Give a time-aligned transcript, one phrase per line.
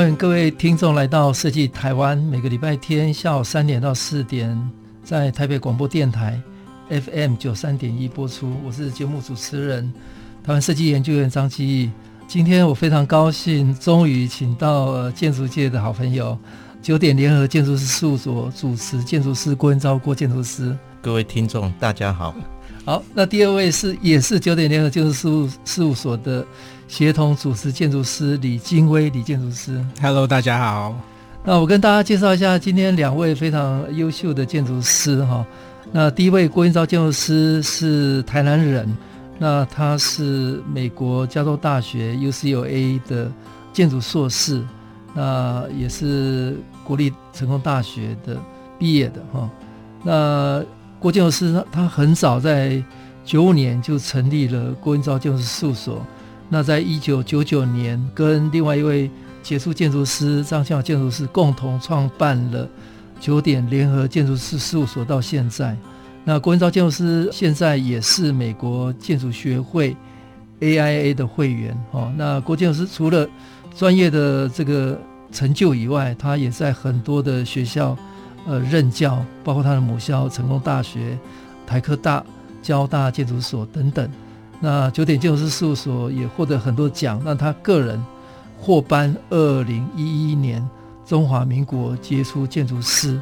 [0.00, 4.58] 欢迎各位听众来到设计台湾，每个礼拜天下午三点到四点，
[5.04, 6.40] 在台北广播电台
[6.88, 8.50] FM 九三点一播出。
[8.64, 9.92] 我是节目主持人，
[10.42, 11.90] 台湾设计研究院张基义。
[12.26, 16.38] 今天我非常高兴，终于请到建筑界的好朋友，
[16.80, 20.74] 九点联合建筑师事务所主持建筑师郭元钊郭建筑师。
[21.02, 22.34] 各位听众，大家好。
[22.84, 26.44] 好，那第二位是也是九点联合建筑事务事务所的。
[26.88, 30.92] 协同主持建筑师李金威李建筑师，Hello，大家好。
[31.44, 35.46] 那我跟大家介绍一下今天两位非常优秀的建筑师哈。
[35.92, 38.92] 那第一位郭英昭建筑师是台南人，
[39.38, 43.30] 那他是美国加州大学 UCLA 的
[43.72, 44.60] 建筑硕士，
[45.14, 48.36] 那也是国立成功大学的
[48.80, 49.48] 毕业的哈。
[50.02, 50.60] 那
[51.00, 52.80] 郭建筑师他他很早在
[53.24, 56.04] 九五年就成立了郭元钊建筑师事务所。
[56.50, 59.10] 那在一九九九年，跟另外一位
[59.42, 62.68] 杰出建筑师张孝建筑师共同创办了
[63.18, 65.76] 九点联合建筑师事务所，到现在。
[66.24, 69.96] 那郭元钊建筑师现在也是美国建筑学会
[70.60, 72.12] AIA 的会员哦。
[72.16, 73.26] 那郭建筑师除了
[73.74, 74.98] 专业的这个
[75.32, 77.96] 成就以外，他也在很多的学校
[78.46, 81.18] 呃任教，包括他的母校成功大学、
[81.66, 82.24] 台科大、
[82.62, 84.08] 交大建筑所等等。
[84.60, 88.02] 那九点建筑师事务所也获得很多奖，那他个人
[88.58, 90.66] 获颁二零一一年
[91.06, 93.20] 中华民国杰出建筑师。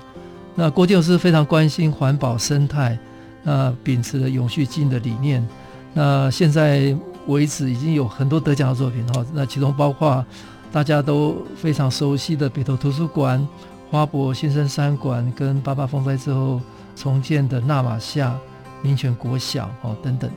[0.54, 2.98] 那郭建筑师非常关心环保生态，
[3.44, 5.46] 那秉持了永续经营的理念。
[5.94, 6.92] 那现在
[7.28, 10.24] 为止已经有很多得奖的作品哈，那其中包括
[10.72, 13.46] 大家都非常熟悉的北投图书馆、
[13.90, 16.60] 花博新生三馆，跟八八风灾之后
[16.94, 18.38] 重建的那玛夏
[18.82, 20.30] 民权国小哦等等。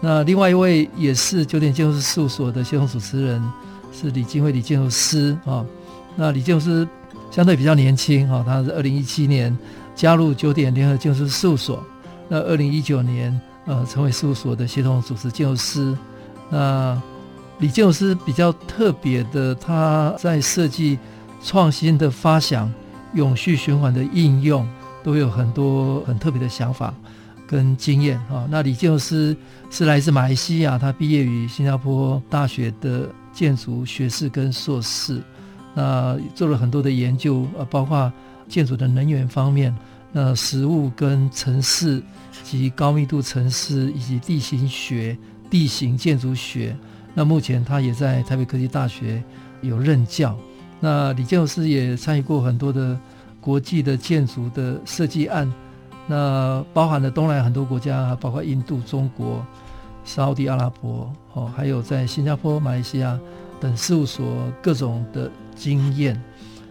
[0.00, 3.42] 那另外一位也是九点建筑师事务所的协同主持人
[3.92, 5.64] 是李金惠李建筑师啊。
[6.16, 6.88] 那李建筑师
[7.30, 9.56] 相对比较年轻哈，他是二零一七年
[9.94, 11.84] 加入九点联合建筑师事务所，
[12.28, 15.96] 那二零一九年呃成为事务所的协同主持建筑师。
[16.48, 17.00] 那
[17.58, 20.98] 李建筑师比较特别的，他在设计
[21.44, 22.72] 创新的发想、
[23.14, 24.68] 永续循环的应用，
[25.02, 26.94] 都有很多很特别的想法。
[27.46, 29.36] 跟经验啊，那李建筑师
[29.70, 35.20] 是来自马来西亚，他毕业于新加坡大学的建筑学士跟硕士，
[35.74, 38.12] 那做了很多的研究，呃，包括
[38.48, 39.76] 建筑的能源方面，
[40.12, 42.00] 那实物跟城市
[42.44, 45.18] 及高密度城市以及地形学、
[45.50, 46.76] 地形建筑学，
[47.14, 49.20] 那目前他也在台北科技大学
[49.60, 50.38] 有任教。
[50.80, 52.98] 那李建筑师也参与过很多的
[53.40, 55.50] 国际的建筑的设计案。
[56.06, 59.46] 那包含了东南很多国家，包括印度、中国、
[60.04, 63.16] 沙地阿拉伯，哦，还有在新加坡、马来西亚
[63.60, 64.26] 等事务所
[64.60, 66.20] 各种的经验。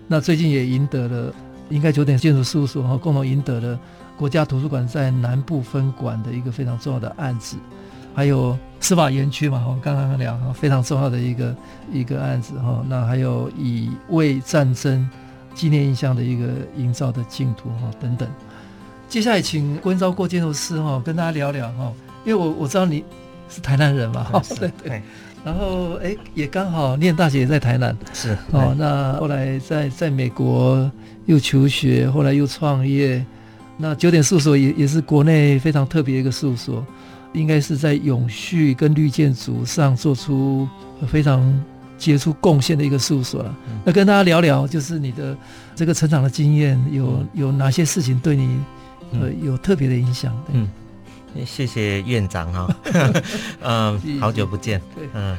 [0.08, 1.34] 那最近也赢得了，
[1.70, 3.80] 应该九点建筑事务所哈共同赢得了
[4.18, 7.56] 国家图书馆在南部分馆的一个非常重要的案子，
[8.14, 11.56] 还有司法园区嘛，我们刚刚聊非常重要的一个
[11.92, 12.84] 一个案子哈。
[12.88, 15.08] 那还有以为战争
[15.53, 16.47] 纪念印象的一个
[16.78, 18.28] 营造的净土哈等等。
[19.08, 21.92] 接下来请郭元钊郭建筑师哈跟大家聊聊哈，
[22.24, 23.03] 因为我我知道你
[23.50, 25.02] 是台南人嘛哈， 对对，
[25.44, 30.90] 然后哎也刚好念大学也在台南，是哦，那后来在在美国
[31.26, 33.26] 又求学，后来又创业，
[33.78, 36.86] 那九点事务所也也是国内非常特别一个事务所，
[37.34, 40.67] 应该是在永续跟绿建筑上做出
[41.08, 41.64] 非常
[41.97, 43.55] 杰出贡献的一个事务所了。
[43.67, 45.37] 嗯、那跟大家聊聊，就是你的
[45.76, 48.59] 这个成长的经验，有有哪些事情对你？
[49.11, 50.31] 呃，有特别的影响。
[50.53, 50.70] 嗯，
[51.43, 52.76] 谢谢院长哈，
[53.64, 54.79] 嗯，好久不见。
[55.16, 55.35] 嗯，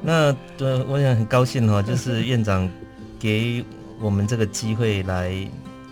[0.00, 2.66] 那对，我也很高兴哈，就是院长
[3.18, 3.62] 给
[4.00, 5.34] 我们这个机会来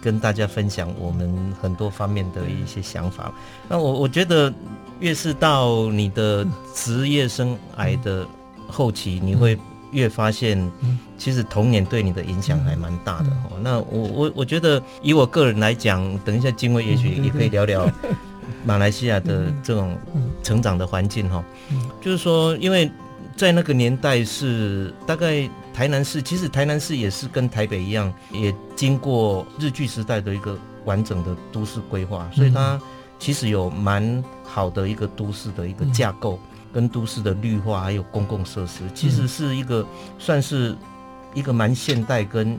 [0.03, 3.33] 跟大家分享我们很多方面的一些想法。
[3.69, 4.53] 那我我觉得，
[5.01, 8.27] 越是到你的职业生涯的
[8.69, 9.59] 后期，你会。
[9.91, 10.71] 越发现，
[11.17, 13.33] 其实童年对你的影响还蛮大的。
[13.63, 17.91] 那我我我觉得，以我个人来讲，等一下经纬也许也可以聊聊
[18.67, 19.97] 马来西亚的这种
[20.43, 21.43] 成长的环境哈。
[22.03, 22.91] 就是说，因为
[23.35, 25.49] 在那个年代是大概
[25.79, 32.83] 台南市，其实台南市也是跟台北一样，也经过日据时代的一个完整的都市规划，所以它
[33.21, 36.37] 其实有蛮好的一个都市的一个架构，
[36.73, 39.87] 跟都市的绿化还有公共设施，其实是一个
[40.19, 40.77] 算是
[41.33, 42.59] 一个蛮现代跟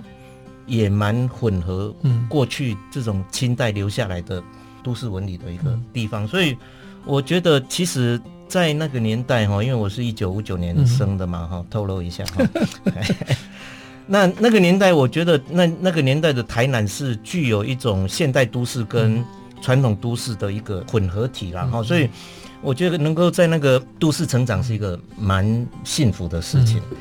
[0.66, 1.94] 也蛮混合
[2.30, 4.42] 过去这种清代留下来的
[4.82, 6.58] 都市纹理的一个地方，所以
[7.04, 8.18] 我觉得其实。
[8.50, 12.44] 在那个年代哈，因为我是一九五九年生的嘛哈，嗯、透露一下哈。
[14.08, 19.24] 那那个年代，我觉得那那个年代的台南是具有一种现代都市跟
[19.62, 22.10] 传统都市的一个混合体啦哈，嗯、所以
[22.64, 26.82] 我觉得能够在那个都市成长是一个蛮幸福的事情。
[26.90, 26.98] 嗯、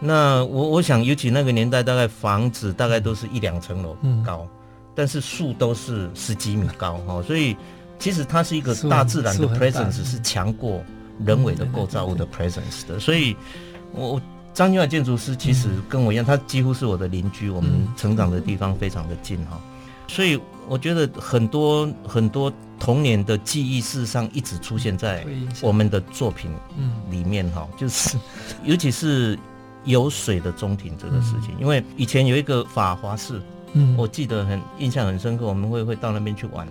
[0.00, 3.96] 那我我想，尤其那个年代，大概房子大概都是一两层楼
[4.26, 4.48] 高，嗯、
[4.92, 7.56] 但是树都是十几米高哈，所以。
[8.00, 10.82] 其实它是一个大自然的 presence，是强过
[11.24, 13.36] 人为的构造物的 presence 的，所以，
[13.92, 14.20] 我
[14.54, 19.60] 张金怀建筑师其实跟我一样，他几乎是我的邻居，我们成长的地方非常的近哈，
[20.08, 25.24] 所以我觉得很多很多童年的记忆，事实上一直出现在
[25.60, 26.50] 我们的作品
[27.10, 28.16] 里面哈，就是
[28.64, 29.38] 尤其是
[29.84, 33.42] 有水的中庭这个事情，因为以前有一个法华寺，
[33.96, 36.66] 我记得很印象很深刻，我们会会到那边去玩。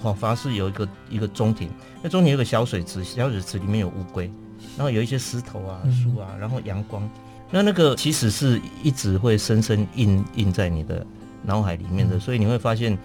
[0.00, 1.68] 法华寺有一个一个中庭，
[2.02, 4.30] 那中庭有个小水池，小水池里面有乌龟，
[4.76, 7.08] 然后有一些石头啊、树啊，然后阳光，
[7.50, 11.06] 那那个其实是一直会深深印印在你的
[11.42, 12.96] 脑海里面的，所以你会发现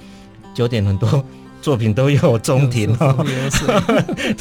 [0.54, 1.24] 九点很多
[1.62, 3.14] 作品都有中庭哦，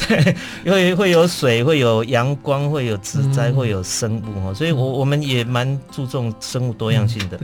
[0.07, 0.35] 对，
[0.65, 7.39] 因为会有水，会有阳光，会有植栽，会有生物哦，所以我我们也蛮注重生物多样性的。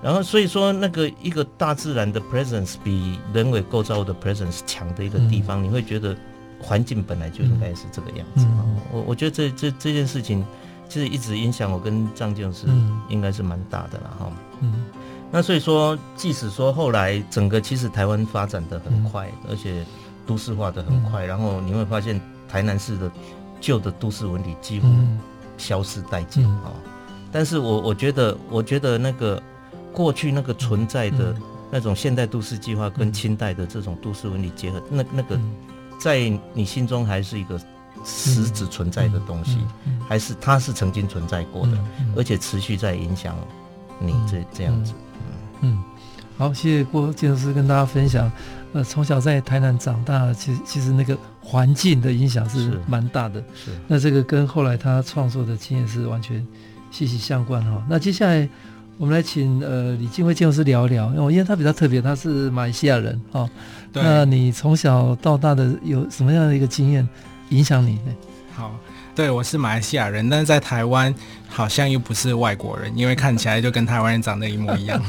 [0.00, 6.16] 然后，所以说那个一个大自然的 presence 比人为构造的 presence 强的一个地方，嗯、你会觉得
[6.62, 8.46] 环境本来就应该是这个样子。
[8.46, 10.46] 嗯、我我觉得这这这件事情
[10.88, 12.66] 其实一直影响我跟张建筑师
[13.08, 14.32] 应该是蛮大的了哈。
[14.60, 14.84] 嗯，
[15.32, 19.84] 那所以说，即使说后来整个其实台湾发展的很快，嗯、而且
[20.24, 23.10] 都市化的很快，嗯、然后你会发现台南市的
[23.60, 24.86] 旧的都市纹理几乎
[25.56, 26.70] 消失殆尽啊。
[27.08, 29.42] 嗯、但是我我觉得，我觉得那个。
[29.98, 31.34] 过去那个存在的
[31.72, 35.36] 那种现代都市计划跟清代的这种都市纹理结合，那那个
[35.98, 37.60] 在你心中还是一个
[38.04, 39.58] 实质存在的东西，
[40.08, 41.76] 还是它是曾经存在过的，
[42.16, 43.36] 而且持续在影响
[43.98, 44.92] 你这这样子。
[45.62, 45.82] 嗯，
[46.36, 48.30] 好，谢谢郭建筑师跟大家分享。
[48.72, 53.42] 呃，从小在台南长大，其实其实那个环境的影响是蛮大的。
[53.52, 56.46] 是，那这个跟后来他创作的经验是完全
[56.92, 57.84] 息息相关哈。
[57.90, 58.48] 那接下来。
[58.98, 63.48] 我们来请呃李晋辉建筑师聊一聊，因为因为他比较特别，他是马来西亚人哦。
[63.92, 67.08] 对那你从小到大的有什么样的一个经验
[67.50, 68.12] 影响你呢？
[68.54, 68.74] 好，
[69.14, 71.14] 对，我是马来西亚人，但是在台湾
[71.48, 75.00] 好像又不是外国人，因为看起来就跟台湾人长得一模一样。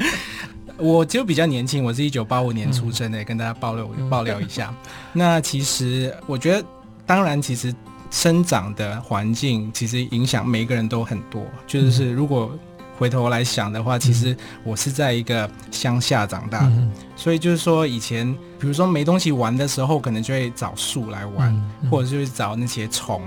[0.76, 4.74] 我就比较年轻，我是一九八五年出生的，嗯、跟大家爆料爆料一下。
[5.14, 6.62] 那其实我觉得，
[7.06, 7.74] 当然，其实
[8.10, 12.54] 生长的环境其实影响每一个人都很多，就是如果。
[12.98, 21.54] 回头来想的话，其实我是在一个乡下长大的，嗯、所以就是说以前，比如说没东西玩的时候，可能就会找树来玩，
[21.90, 23.20] 或者就是找那些虫，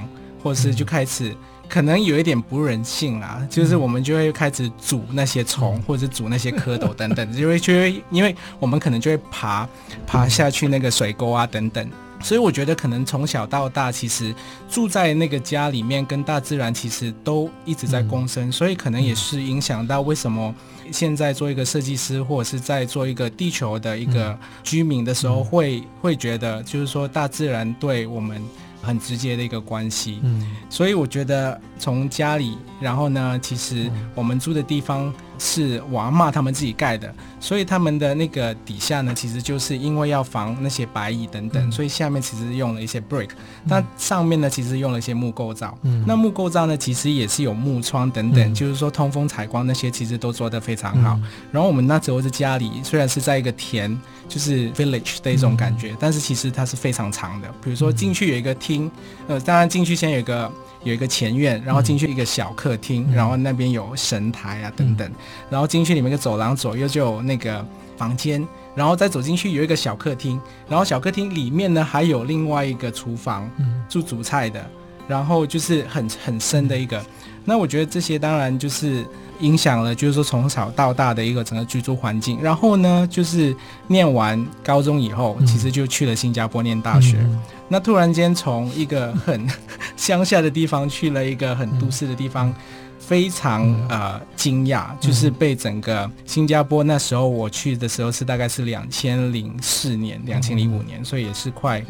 [0.44, 1.36] 或者是就开始
[1.67, 9.67] 可能有一点不人性啦，嗯、就是我们就会开始煮那些虫，嗯、或者煮那些蝌蚪等等，就会就会，因为我们可能就会爬
[10.08, 11.88] 爬下去那个水沟啊等等。
[12.22, 14.34] 所以我觉得可能从小到大，其实
[14.70, 20.54] 住在那个家里面，跟大自然其实都一直在共生，所以可能也是影响到为什么
[20.92, 28.42] 现在做一个设计师，或者是在做一个地球的一个居民的时候，会会觉得就是说大自然对我们
[28.81, 30.19] 很直接的一个关系。
[30.24, 35.13] 嗯，所以我觉得从家里，然后呢，其实我们住的地方。
[35.41, 43.29] 是我阿妈他们自己盖的，所以他们的那个底下呢，其实就是因为要防那些白蚁等等，嗯、所以下面其实用了一些 brick，
[43.63, 45.77] 那、嗯、上面呢其实用了一些木构造。
[45.83, 51.13] 嗯，那木构造呢其实也是有木窗等等，嗯、就是说通风采光那些其实都做得非常好。
[51.13, 57.48] 嗯、然后我们那时候的家里虽然是在一个田，就是 village 的一种感觉，嗯、但是其实它是非常长的。
[57.63, 58.92] 比如说进去有一个厅，
[59.28, 60.52] 呃，当然进去先有一个。
[60.86, 65.16] 有一个前院，然后进去一个小客厅，嗯、然后那边有神台啊等等，嗯、
[65.50, 67.66] 然后进去里面一个走廊左右就有那个
[67.98, 73.52] 房间，然后再走进去有一个小客厅，然后小客厅里面呢还有另外一个厨房，
[73.90, 74.66] 做主菜的，
[75.06, 77.04] 然后就是很很深的一个。
[77.46, 79.05] 那我觉得这些当然就是
[79.39, 82.39] 影响了，就是说从小到大的一个整个居住环境。
[82.41, 83.55] 然后呢，就是
[83.88, 87.17] 念完高中以后，其实就去了新加坡念大学。
[87.19, 89.48] 嗯、那突然间从一个很
[89.98, 92.53] 乡下的地方去了一个很都市的地方。
[93.00, 101.84] 非常呃惊讶，就是被整个新加坡那时候我去的时候是大概是两千零四年、两千零五年，所以也是快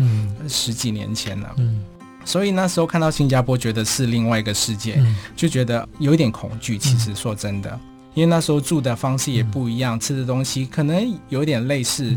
[0.48, 1.54] 十几年前了。
[1.58, 1.84] 嗯，
[2.30, 5.04] 所以那时候看到新加坡，觉得是另外一个世界，
[5.36, 6.78] 就觉得有一点恐惧。
[6.78, 7.80] 其实说真的，
[8.14, 12.16] 因为那时候住的方式也不一样，吃的东西可能有点类似，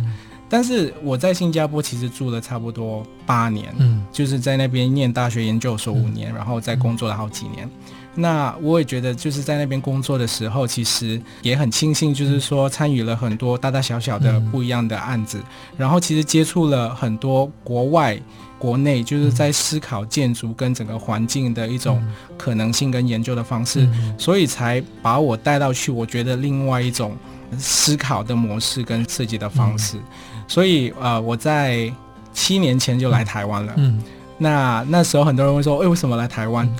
[0.50, 7.66] 但是我在新加坡其实住了差不多八年，嗯，就是在那边念大学研究所五年，然后再工作了好几年。
[8.14, 15.40] 那我也觉得，就是在那边工作的时候，其实也很庆幸，就是说参与了很多大大小小的不一样的案子，
[15.78, 18.21] 然后其实接触了很多国外、
[18.62, 22.00] 国内，就是在思考建筑跟整个环境的一种
[22.38, 27.16] 可能性跟研究的方式，所以才把我带到去，我觉得另外一种
[27.59, 29.97] 思考的模式跟设计的方式。
[30.47, 31.92] 所以呃，我在
[32.33, 33.73] 七年前就来台湾了。
[33.78, 34.00] 嗯，
[34.38, 36.73] 那那时候很多人会说，哎，为什么来台湾？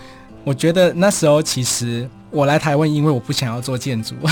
[0.45, 4.15] 我觉得那时候其实我来台湾，因为我不想要做建筑，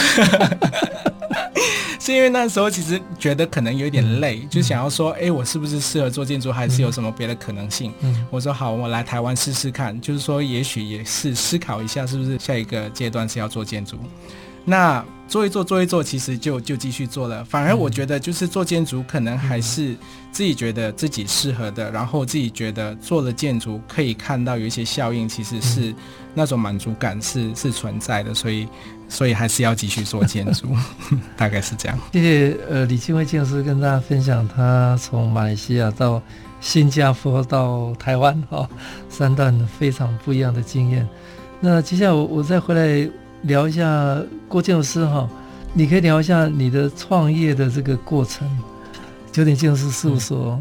[2.01, 7.93] 是因为那时候其实觉得可能有点累，就想要说，哎，我是不是适合做建筑，还是有什么别的可能性？
[8.31, 13.99] 我说好，我来台湾试试看，就是说也许也是思考一下，是不是下一个阶段是要做建筑。
[14.65, 17.45] 那做一做做一做，其实就就继续做了。
[17.45, 19.97] 反而我觉得，就是做建筑可能还是
[20.33, 25.95] 自己觉得自己适合的，然后自己觉得做了建筑可以看到有一些效应，其实是
[26.35, 28.35] 那种满足感是是存在的。
[28.35, 28.69] 所以，
[29.11, 30.69] 所以还是要继续做建筑，
[31.37, 31.99] 大概是这样。
[32.13, 36.23] 谢谢呃李庆辉建筑师跟大家分享他从马来西亚到
[36.63, 38.71] 新加坡到台湾哈、哦、
[39.11, 41.07] 三段非常不一样的经验。
[41.61, 43.11] 那接下来我我再回来。
[43.45, 45.27] 聊一下郭建筑师哈，
[45.73, 48.47] 你可以聊一下你的创业的这个过程。
[49.33, 50.61] 九点建筑师事务所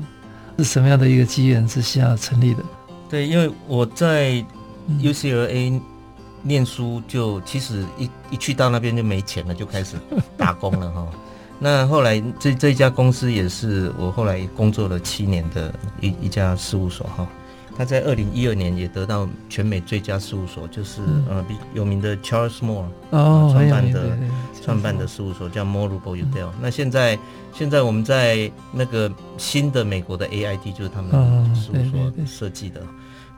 [0.58, 2.64] 是什么样的一个机缘之下成立的？
[3.10, 4.42] 对，因为我在
[4.98, 5.82] UCLA
[6.42, 9.96] 念书，就其实一一去到那边就没钱了，就开始
[10.38, 11.08] 打工了哈。
[11.60, 17.28] 那后来这这家公司也是我后来工作了七年的一一家事务所哈。
[17.78, 24.18] 他在二零一二年也得到全美最佳事务所，就是、嗯、呃比有名的 Charles Moore 哦创办的
[24.62, 26.50] 创办的事务所叫 Moore Rubel Udell。
[26.62, 27.18] 那现在
[27.54, 32.82] 现在我们在那个新的美国的 AID 就是他们的事务所设计的，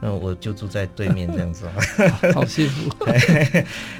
[0.01, 1.65] 那我就住在对面这样子，
[2.33, 2.89] 好幸福。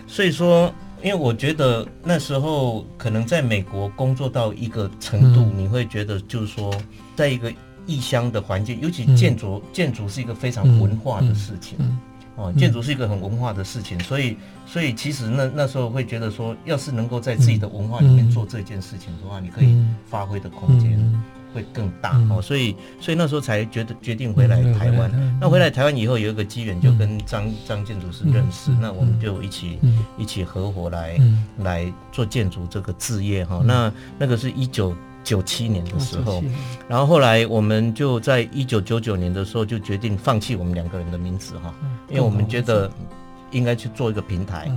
[0.08, 6.74] 所以说，因为我觉得那时候可能在美国工作到一个程度，嗯、你会觉得就是说，
[7.16, 7.54] 在一个。
[7.88, 11.76] 异乡的环境，尤其建筑，嗯、建筑是一个非常文化的事情，
[12.36, 20.92] 哦，建筑是一个很文化的事情，所以，所以其实那那时候会觉得说，要是能够在自己的文化里面做这件事情的话，嗯、你可以发挥的空间
[21.54, 25.12] 会更大，嗯、哦，所以，所以那时候才觉得决定回来台湾。
[25.14, 33.64] 嗯、那回来台湾以后，有一个机缘，就跟张张建筑师认识，嗯、那我们就一起、嗯、一起合伙来、嗯、来做建筑这个置业哈、哦。
[33.66, 34.96] 那那个是一九。
[35.24, 36.44] 九七年的时候，
[36.90, 41.72] 然后后来我们就在一九九九年的时候就决定放弃我们两个人的名字哈，
[42.10, 42.90] 因为我们觉得
[43.52, 44.68] 应该去做一个平台，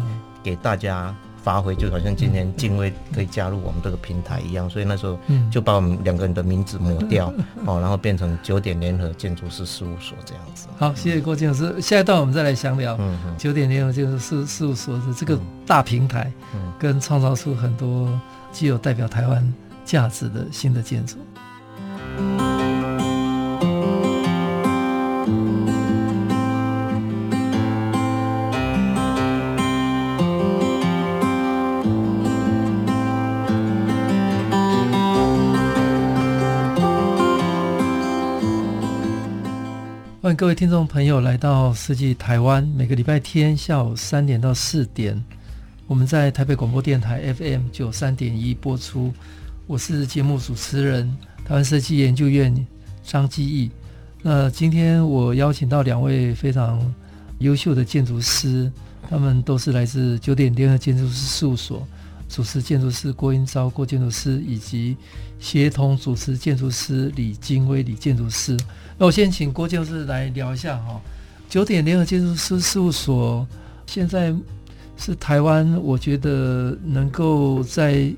[0.42, 5.18] 给大家发挥，就好像今天敬畏可以加入我们这个平台一样，所以那时候
[5.50, 7.30] 就把我们两个人的名字抹掉
[7.66, 10.66] 哦，然后变成九点联合建筑师事务所这样子。
[10.78, 11.82] 好，谢谢郭建筑师。
[11.82, 12.98] 下一段我们再来详聊
[13.36, 16.32] 九点联合建筑师事务所的这个大平台，
[16.78, 18.08] 跟创造出很多
[18.50, 21.18] 具有代表台湾价值的新的建筑。
[40.24, 45.22] 欢迎各位听众朋友来到设计台湾，每个礼拜天下午三点到四点，
[45.86, 49.12] 我们在台北广播电台 FM 九三点一播出。
[49.66, 51.14] 我是节目主持人，
[51.44, 52.66] 台湾设计研究院
[53.02, 53.70] 张基义。
[54.22, 56.80] 那今天我邀请到两位非常
[57.40, 58.72] 优秀的建筑师，
[59.10, 61.86] 他们都是来自九点联合建筑师事务所，
[62.28, 64.96] 主持建筑师郭英昭郭建筑师，以及
[65.38, 68.56] 协同主持建筑师李金威李建筑师。
[68.98, 71.00] 那我先请郭建筑师来聊一下哈，
[71.48, 73.46] 九点联合建筑师事务所
[73.86, 74.34] 现在
[74.96, 78.12] 是台湾，我觉得能够在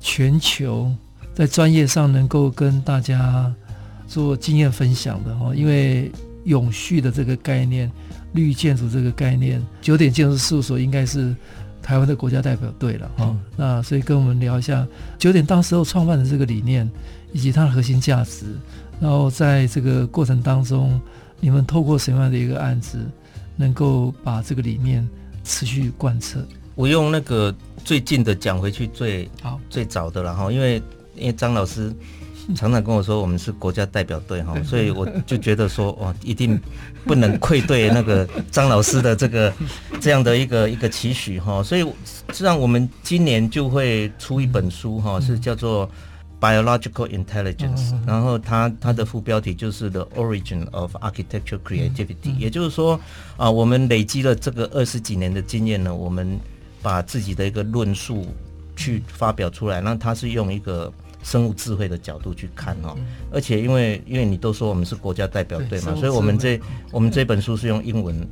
[0.00, 0.92] 全球
[1.34, 3.52] 在专业上能够跟大家
[4.06, 6.10] 做经验分享的哈，因为
[6.44, 7.90] 永续的这个概念、
[8.32, 11.34] 绿建筑这个概念，九点建筑事务所应该是
[11.86, 13.36] 台湾的国家代表队了哈。
[13.56, 14.84] 那所以跟我们聊一下
[15.20, 16.90] 九点当时候创办的这个理念
[17.32, 18.46] 以及它的核心价值，
[18.98, 21.00] 然后在这个过程当中，
[21.38, 22.98] 你们透过什么样的一个案子，
[23.54, 25.08] 能够把这个理念
[25.44, 26.40] 持续贯彻？
[26.74, 30.82] 我用那个最近的讲回去最好最早的了哈，因为
[31.14, 31.94] 因为张老师
[32.54, 36.58] 常常跟我说我们是国家代表队哈，所以我就觉得说哇，一定
[37.04, 39.52] 不能愧对那个张老师的这个
[40.00, 45.90] 这样的一个一个期许哈，所以实际上我们今年就会出一本书哈，是叫做
[46.40, 53.00] Biological Intelligence，然后它它的副标题就是 The Origin of Architectural Creativity，也就是说
[53.36, 56.38] 啊，我们累积了这个二十几年的经验呢，我们
[56.82, 58.26] 把自己的一个论述
[58.76, 60.92] 去发表出来，那它是用一个
[61.26, 62.96] 生物智慧的角度去看哈，
[63.32, 66.60] 而且因为因为你都说我们是国家代表队嘛，所以我们这
[66.92, 68.28] 我们这本书是用英文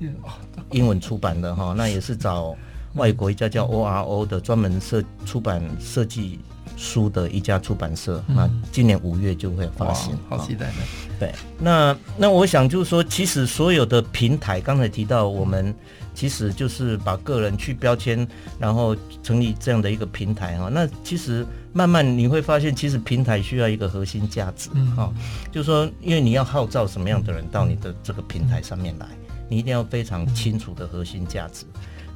[0.71, 2.57] 英文出版的哈， 那也是找
[2.95, 6.39] 外国一家叫 ORO 的专门设出版设计
[6.77, 10.75] 书的一家出版社，那今年五月就会发行，好期待的。
[11.19, 15.75] 对，那那我想就是说，其实所有的平台，刚才提到我们。
[16.15, 18.27] 其实就是把个人去标签，
[18.59, 20.71] 然后成立这样的一个平台哈。
[20.73, 25.13] 那其实慢慢你会发现，其实平台需要一个核心价值哈。
[25.51, 29.07] 就是说，因为你要号召什么样的人到你的这个平台上面来，
[29.49, 31.65] 你一定要非常清楚的核心价值。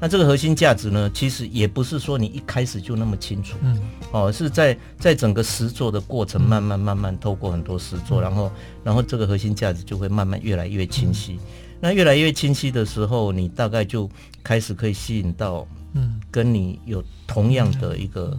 [0.00, 3.56] 那这个核心价值呢，其实也不是说你一开始就那么清楚，
[4.12, 8.52] 哦，是在在整个实做的过程，慢慢慢慢透过很多实作，然后
[8.84, 11.40] 然后这个核心价值就会慢慢越来越清晰。
[11.80, 14.08] 那越来越清晰的时候，你大概就
[14.42, 18.36] 开始可以吸引到，嗯，跟你有同样的一个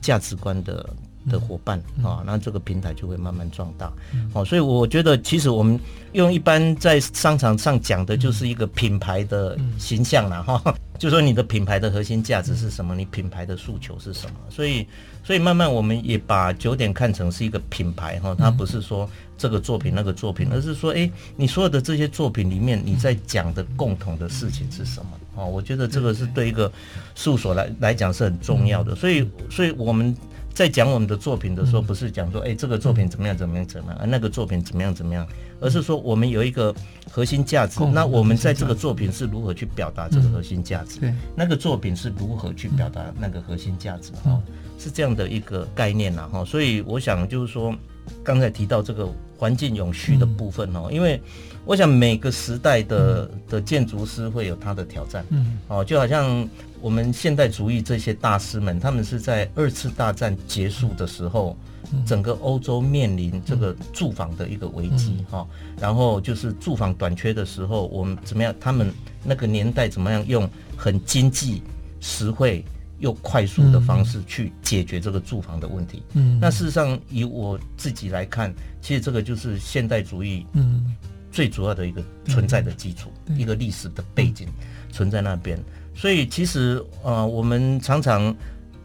[0.00, 0.88] 价值观的
[1.30, 3.92] 的伙伴啊，那这个平台就会慢慢壮大。
[4.32, 5.78] 哦，所以我觉得，其实我们
[6.12, 10.74] 用一般在商场上讲的，就是一个品牌的形象了哈。
[10.98, 12.94] 就说你的品牌的核心价值是什么？
[12.94, 14.36] 你品牌的诉求是什么？
[14.48, 14.86] 所以，
[15.22, 19.06] 所以慢慢我们也把九点看成是一个品牌哈，它不是说
[19.36, 25.10] 这个作品那个作品，而是说，哎，你所有的这些作品里面，你在讲的共同的事情是什么？
[25.36, 26.70] 哦，我觉得这个是对一个
[27.14, 28.94] 事务所来来讲是很重要的。
[28.94, 30.16] 所以，所以我们。
[30.56, 35.28] 在讲我们的作品的时候，不是讲说，哎，这个作品怎么样怎么样怎么样，而那个作品怎么样怎么样，
[35.60, 36.74] 而是说我们有一个
[37.10, 37.84] 核心价值。
[37.92, 40.98] 那我们在这个作品是如何去表达这个核心价值？
[40.98, 44.12] 对，那个作品是如何去表达那个核心价值？
[44.24, 44.40] 哈，
[44.78, 46.42] 是这样的一个概念呐，哈。
[46.42, 47.76] 所以我想就是说，
[48.22, 51.20] 刚才提到这个环境永续的部分哦，因为
[51.64, 56.48] 我想每个时代的的建筑师会有他的挑战，嗯，哦，就好像。
[56.82, 61.56] 我们现代主义这些大师们，他们是在二次大战结束的时候，
[62.04, 65.44] 整个欧洲面临这个住房的一个危机哈，
[65.80, 68.54] 然后就是住房短缺的时候，我们怎么样？
[68.60, 68.92] 他们
[69.24, 71.62] 那个年代怎么样用很经济、
[71.98, 72.62] 实惠
[72.98, 76.02] 又快速的方式去解决这个住房的问题？
[76.14, 80.94] 嗯，那事实上以我自己来看，其实这个就是现代主义嗯。
[81.32, 84.48] 最主要的一个存在的基础，一个历史的背景
[84.90, 85.62] 存在那边。
[85.94, 88.34] 所以其实啊、呃，我们常常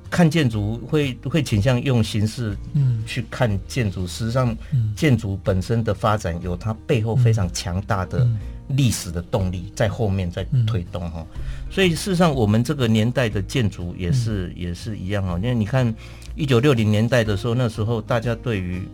[0.10, 3.02] 看建筑会会倾向用形式嗯。
[3.06, 4.54] 去看建筑，实际上
[4.98, 8.28] 建筑本身的发展有它背后非常强大的
[8.72, 11.26] 历史的动力在后面在推动哈。
[11.70, 15.94] 所以事实上我们这个年代的建筑也是也是一样哈，因为你看
[16.36, 18.88] 一九六零年代的时候，那时候大家对于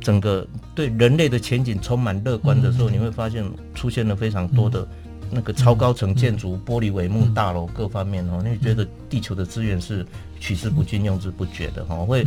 [0.00, 4.86] 整个对人类的前景充满乐观的时候，你会发现出现了非常多的。
[5.32, 10.04] 那个超高层建筑、玻璃帷幕大楼各方面哦，你觉得地球的资源是
[10.40, 12.26] 取之不尽、用之不绝的哈，会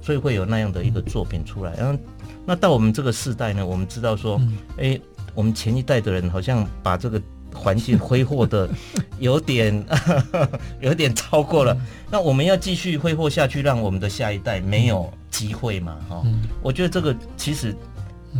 [0.00, 1.74] 所以会有那样的一个作品出来。
[1.74, 1.98] 然后
[2.46, 4.40] 那到我们这个世代呢，我们知道说，
[4.78, 4.98] 哎，
[5.34, 7.20] 我们前一代的人好像把这个
[7.54, 8.68] 环境挥霍的
[9.18, 9.84] 有点
[10.80, 11.76] 有点超过了。
[12.10, 15.96] 那我们要继续挥霍下去，让我们的下一代没有机会嘛？
[16.08, 16.22] 哈，
[16.62, 17.74] 我觉得这个其实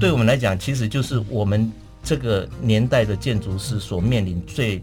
[0.01, 1.70] 对我们来讲，其实就是我们。
[2.01, 4.81] 这个年代的建筑师所面临最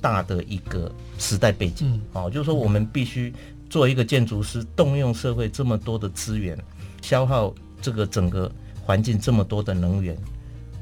[0.00, 3.32] 大的一个时代背景，哦，就是说我们必须
[3.68, 6.56] 做一个建筑师，动用社会这么多的资源，
[7.02, 8.52] 消耗这个整个
[8.84, 10.16] 环境这么多的能源，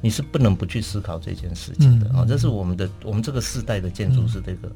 [0.07, 2.25] 你是不能不去思考这件事情的啊！
[2.25, 4.71] 这是我们的我们这个世代的建筑师这个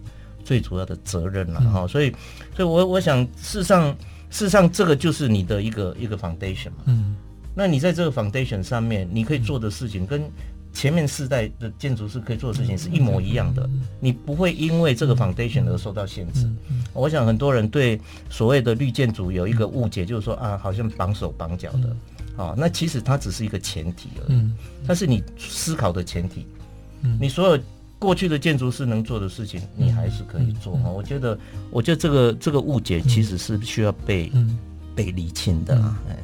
[0.45, 1.87] 最主要的责任了哈。
[1.87, 2.11] 所以，
[2.57, 3.97] 所以我我想，事实上，
[4.29, 6.83] 事实上，这个就是你的一个一个 foundation 嘛。
[6.87, 7.15] 嗯，
[7.55, 10.29] 那你在这个 foundation 上面，你可以做的事情跟。
[10.73, 16.49] 前面四代的建筑师可以做的事情是一模一样的，你不会因为这个 foundation 而受到限制。
[16.93, 21.97] 我想很多人对所谓的绿建筑有一个误解，就是说啊，好像绑手绑脚的，
[22.41, 24.51] 啊，那其实它只是一个前提而已，
[24.87, 26.47] 它是你思考的前提。
[27.19, 27.63] 你所有
[27.99, 30.73] 过去的建筑师能做的事情，你还是可以做。
[30.73, 31.39] 我觉得，
[31.71, 34.33] 我觉得这个这个误解其实是需要被
[34.95, 35.77] 被理清的。
[36.09, 36.17] 哎。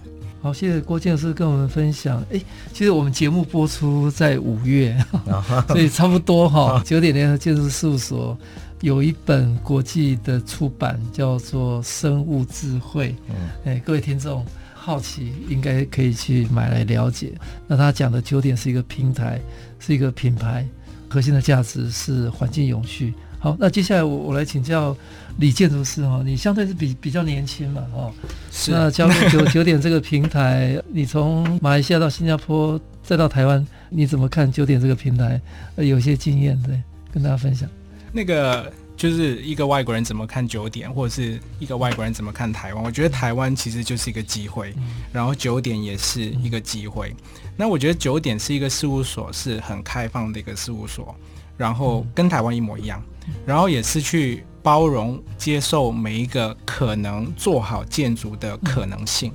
[0.43, 2.25] 好，谢谢郭建筑师跟我们分享。
[2.31, 2.41] 哎，
[2.73, 4.97] 其实我们节目播出在五月，
[5.67, 6.81] 所以差不多哈。
[6.85, 8.39] 九点联合建筑事务所
[8.83, 13.17] 有一本国际的出版，叫做《生物智慧》。
[13.65, 14.45] 哎，各位听众
[14.87, 17.33] 好奇，应该可以去买来了解。
[17.67, 19.41] 那他讲的九点是一个平台，
[19.81, 20.65] 是一个品牌，
[21.09, 23.13] 核心的价值是环境永续。
[23.41, 24.97] 好，那接下来我我来请教
[25.39, 28.13] 李建筑师哈，你相对是比比较年轻嘛哈，
[28.53, 35.41] 是那加入九九点这个平台，你从马来西亚到新加坡再到台湾，你怎么看九点这个平台？
[35.75, 36.81] 呃有些经验对，
[37.13, 37.69] 跟大家分享。
[38.13, 42.83] 那个就是一个外国人怎么看九点，或者是一个外国人怎么看台湾？
[42.83, 44.83] 我觉得台湾其实就是一个机会，嗯、
[45.13, 47.11] 然后九点也是一个机会。
[47.11, 51.15] 嗯、那我觉得九点是一个事务所，是很开放的一个事务所，
[51.57, 53.03] 然后跟台湾一模一样。
[53.45, 59.33] 然后也是去包容、接受每一个可能做好建筑的可能性，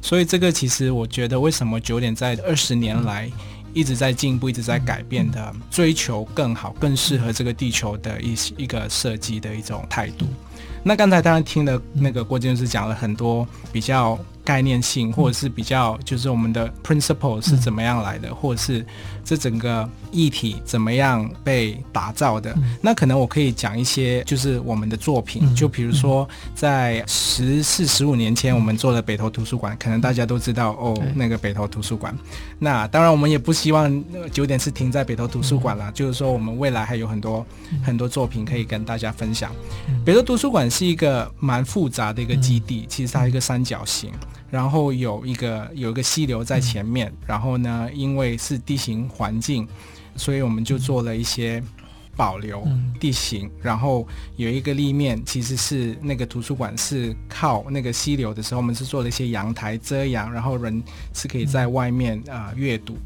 [0.00, 3.28] 所以这个其实我觉得，为什么九点在二十年来
[3.72, 10.26] 一直在进步、一直在改变的，追求更好、更适合这个地球的一一个设计的一种态度。
[10.82, 14.18] 那刚才当然听了那个郭建筑师讲了很多比较。
[14.44, 18.84] 概念性，或者是比较，就是我们的 principle 是怎么样来的，嗯、或者是
[19.24, 22.52] 这整个议题怎么样被打造的。
[22.56, 32.16] 嗯、那可能我可以讲一些，就是我们的作品，嗯、就比如说在十四、十五年前，我们做了北投图书馆，可能大家都知道哦，那个北投图书馆。
[32.58, 39.52] 那当然，我们也不希望九点是停在北投图书馆了，嗯、就是说我们未来还有很多、嗯、很多作品可以跟大家分享。
[39.88, 44.10] 嗯、北投图书馆是一个蛮复杂的一个基地，嗯、其实它是一个三角形。
[44.52, 49.66] 然后有一个有一个溪流在前面，嗯、然后呢，因为是地形环境，
[50.14, 51.62] 所以我们就做了一些
[52.14, 52.68] 保留
[53.00, 53.46] 地形。
[53.46, 60.82] 嗯、然后有一个立面，其实是那个图书馆是靠那个溪流的时候，我们是做了一些阳台遮阳，然后人
[61.14, 62.98] 是可以在外面啊、呃、阅读。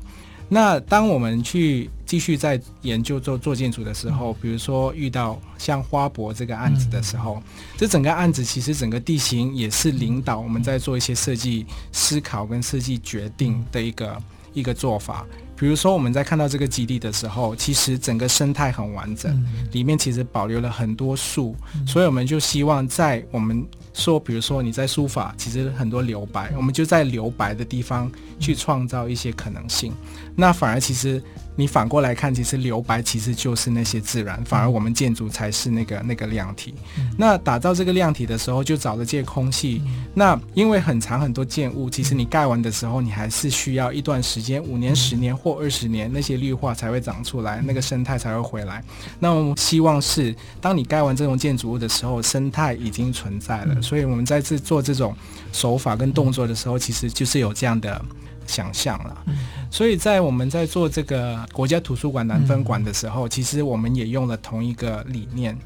[0.48, 7.42] 那当我们去继续在研究做做建筑的时候，比如说遇到像花博这个案子的时候，
[7.76, 14.22] 这整个案子其实整个地形也是领导我们在做一些设计思考跟设计决定的一个
[14.54, 15.26] 一个做法。
[15.58, 21.56] 比如说我们在看到这个基地的时候，其实整个生态很完整，里面其实保留了很多树，
[21.86, 29.94] 所以我们就希望在我们说，比如说你在书法，其实很多留白，我们就在留白的地方去创造一些可能性。
[30.36, 31.20] 那反而其实
[31.56, 36.74] 你反过来看，其实留白其实就是那些自然，反而我们建筑才是那个那个量体。
[37.16, 39.80] 那打造这个量体的时候，就找了借空气。
[40.12, 48.84] 那因为很长很多建物，其实你盖完的时候，你还是需要一段时间，五年、十年或二十年，那些绿化才会长出来，那个生态才会回来。
[49.18, 53.80] 那我们希望是，当你盖完这种建筑物的时候，生态已经存在了。
[53.80, 55.16] 所以我们在这做这种
[55.52, 58.04] 手法跟动作的时候，其实就是有这样的。
[58.46, 59.24] 想象了，
[59.70, 65.56] 所以在我们在做这个国家图书馆南分馆的时候，其实我们也用了同一个理念，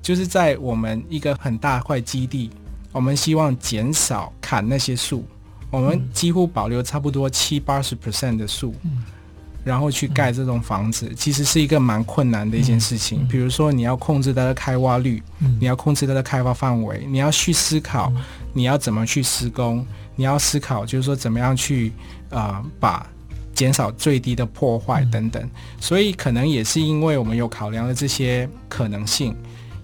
[0.00, 2.50] 就是在我们一个很大块基地，
[2.92, 5.24] 我们希望减少砍那些树，
[5.70, 8.74] 我们几乎保留差不多七八十 percent 的树，
[9.64, 13.26] 然后去盖这种房子，其实是一个蛮困难的一件事情。
[13.28, 15.22] 比如说，你要控制它的开挖率，
[15.60, 18.12] 你要控制它的开发范围，你要去思考
[18.54, 21.92] 你要怎么去施工，你要思考就是说怎么样去。
[22.30, 23.06] 啊、呃，把
[23.54, 29.34] 减少最低的破坏等等，所以可能也是因为我们有考量了这些可能性，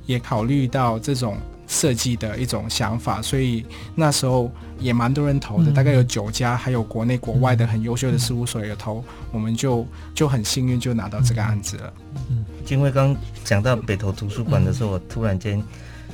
[0.07, 3.65] 也考虑到这种设计的一种想法，所以
[3.97, 9.03] 那时候也蛮多人投的，大概有九家，还有国内国外的很优秀的事务所也投，
[9.33, 11.93] 我们就就很幸运就拿到这个案子了。
[12.31, 15.61] 嗯，因为刚讲到北投图书馆的时候，我突然间。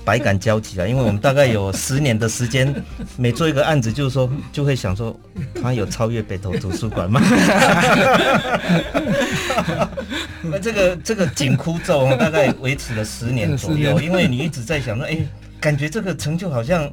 [0.05, 2.75] 百感交集啊，因为我们大概有十年的时间，
[3.17, 5.19] 每做一个案子，就是说就会想说，
[5.63, 7.21] 他有超越北投图书馆吗？
[10.43, 15.19] 那这个这个紧箍咒大概维持了十年左右，因为你一直在想说，哎，
[15.61, 16.91] 感觉这个成就好像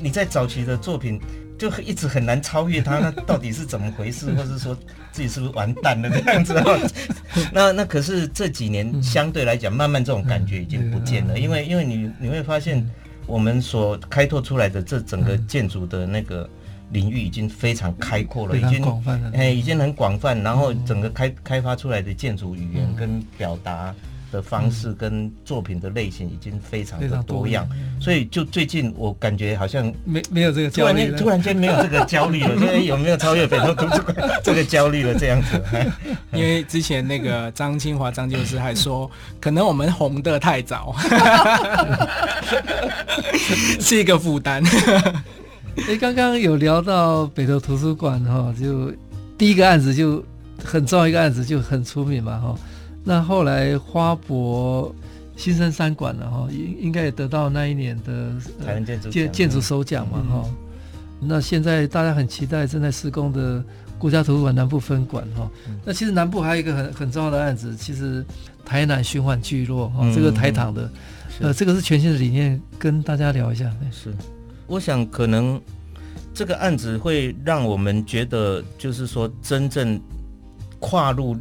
[0.00, 1.20] 你在早期的作品。
[1.58, 4.32] 就一直很难超越他， 那到底是怎么回事？
[4.36, 4.74] 或者说
[5.12, 6.54] 自己是不是完蛋了这样子？
[7.52, 12.88] 那那可是这几年相对来讲，慢慢这种感觉已经不见了，因为因为你你会发现，
[13.26, 16.48] 我们所开拓出来的这整个建筑的那个
[16.90, 18.82] 领域已经非常开阔了，已经
[19.34, 23.94] 哎已经很广泛，然后整个开开发出来的建筑语言跟表达。
[24.30, 27.66] 的方式跟作品的类型已经非常的多样，
[28.00, 35.14] 所以就最近我感觉好像没没有这个焦虑，突然间没有这个焦虑了， 现在有没有超越北投图书馆这个焦虑了？
[35.18, 35.62] 这样子，
[36.32, 39.10] 因为之前那个张清华张建筑师还说，
[39.40, 40.94] 可能我们红的太早，
[43.80, 44.62] 是一个负担。
[45.88, 48.92] 哎，刚刚有聊到北投图书馆哈，就
[49.36, 50.22] 第一个案子就
[50.62, 52.54] 很重要一个案子就很出名嘛哈。
[53.08, 54.94] 那后来花博
[55.34, 60.44] 新生三馆了哈，应应该也得到那一年的台湾建筑建建筑首奖嘛哈。
[61.18, 63.64] 那现在大家很期待正在施工的
[63.98, 65.50] 国家图书馆南部分馆哈。
[65.86, 68.22] 那其实南部还有一个很很重要的案子，其实
[68.62, 70.90] 台南循环聚落哈，这个台糖的，
[71.40, 73.74] 呃，这个是全新的理念，跟大家聊一下。
[73.90, 74.14] 是，
[74.66, 75.58] 我想可能
[76.34, 79.98] 这个案子会让我们觉得，就是说真正
[80.78, 81.34] 跨入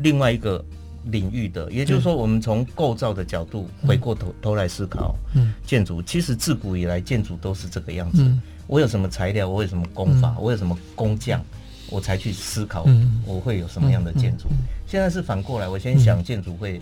[0.00, 0.62] 另外一个
[1.06, 8.24] 领域的，也就是说，我们从构造的角度回过头头来思考，嗯建筑其实自古以来建筑都是这个样子。
[8.66, 9.48] 我有什么材料？
[9.48, 10.34] 我有什么工法？
[10.38, 11.40] 我有什么工匠？
[11.90, 12.86] 我才去思考
[13.26, 14.48] 我会有什么样的建筑。
[14.86, 16.78] 现在是反过来，我先想建筑会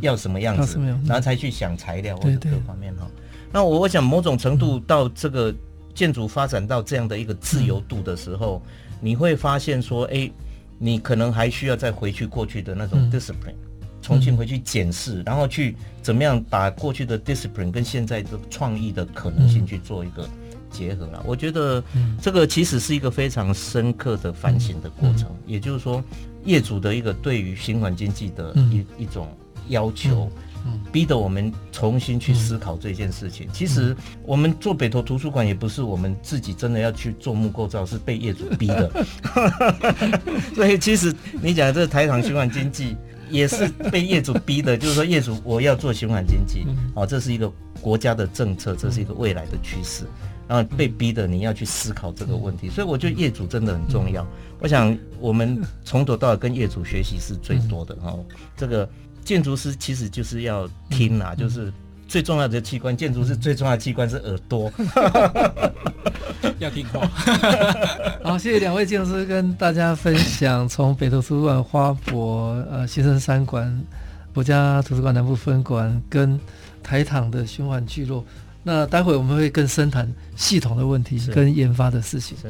[0.00, 3.06] 要什么样子，然后才去想材料或者各方面哈。
[3.52, 5.52] 那我我想某种程度到这个
[5.94, 8.62] 建筑发展到这样的一个自由度的时候，
[9.00, 10.30] 你会发现说，哎，
[10.78, 13.54] 你可能还需要再回去过去的那种 discipline，
[14.02, 20.28] 重新回去检视，然后去怎么样把过去的 discipline 跟现在的创意的可能性去做一个。
[20.68, 21.82] 结合了，我觉得
[22.20, 25.34] 这个其实是一个非常深刻的反省的过程。
[25.46, 26.04] 也就是说，
[26.44, 29.26] 业主的一个对于循环经济的一一种
[29.68, 30.30] 要求，
[30.92, 33.48] 逼得我们重新去思考这件事情。
[33.52, 38.90] 其实我们做北投图书馆也不是我们自己真的要去做木构造，是被业主逼的。
[40.54, 42.96] 所以其实你讲的这个台场循环经济
[43.30, 50.04] 也是被业主逼的， 就是说业主我要做循环经济，哦，这是一个国家的政策，这是一个未来的趋势。
[50.48, 54.24] 然后被逼的你要去思考这个问题，所以我觉得业主真的很重要。
[54.60, 58.16] 我想我们从头到尾跟业主学习是最多的哈。
[58.56, 58.88] 这个
[59.26, 61.72] 建筑师其实就是要听啊，就是
[62.06, 64.72] 最重要的器官，建筑师最重要的器官是耳朵，
[66.60, 67.04] 要听话。
[68.22, 73.84] 好，谢谢两位建筑师跟大家分享从北投图书馆、花博、呃新生三馆、
[74.32, 76.38] 国家图书馆南部分馆跟
[76.80, 78.24] 台糖的循环聚落。
[78.62, 82.38] 那待会我们会更深谈系统的问题跟研发的事情。
[82.38, 82.44] 希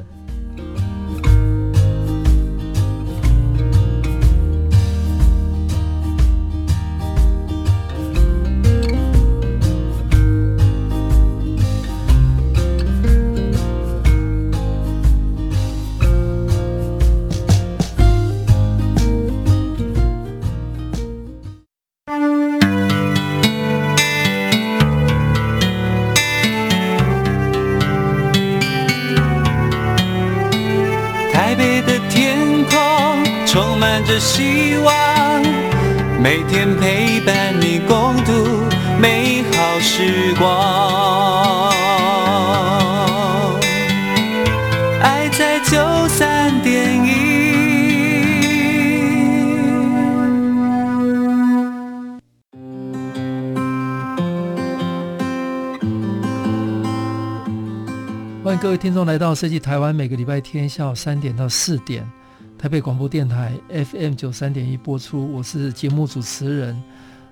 [58.59, 62.11] 各位听众来到设计台湾，每个礼拜天下午三点到四点。
[62.59, 66.75] 台北广播电台 FM 九三点一播出，我是节目主持人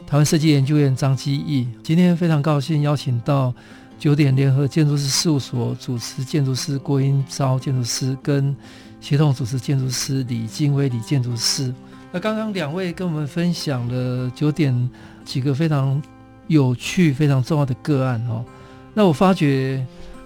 [0.07, 1.67] 台湾设计研究院张基义。
[1.83, 3.53] 今天非常高兴邀请到
[3.99, 8.55] 九点联合建筑师事务所主持建筑师郭英昭建筑师跟
[9.01, 11.73] 协同主持建筑师李金威李建筑师。
[12.13, 14.91] 那刚刚两位跟我们分享了九点
[15.25, 16.01] 几个非常
[16.49, 18.45] 有趣、非常重要的个案哦。
[18.93, 19.85] 那我发觉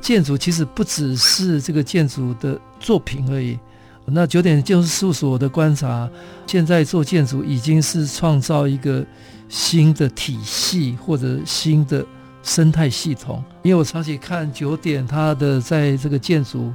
[0.08, 3.58] 建筑其实不只是这个建筑的作品而已。
[4.06, 6.08] 那九点建筑事务所的观察，
[6.46, 9.04] 现在做建筑已经是创造一个
[9.50, 12.02] 新的体系或者新的
[12.42, 13.44] 生态系统。
[13.62, 16.72] 因为我长期看九点，它的在这个建筑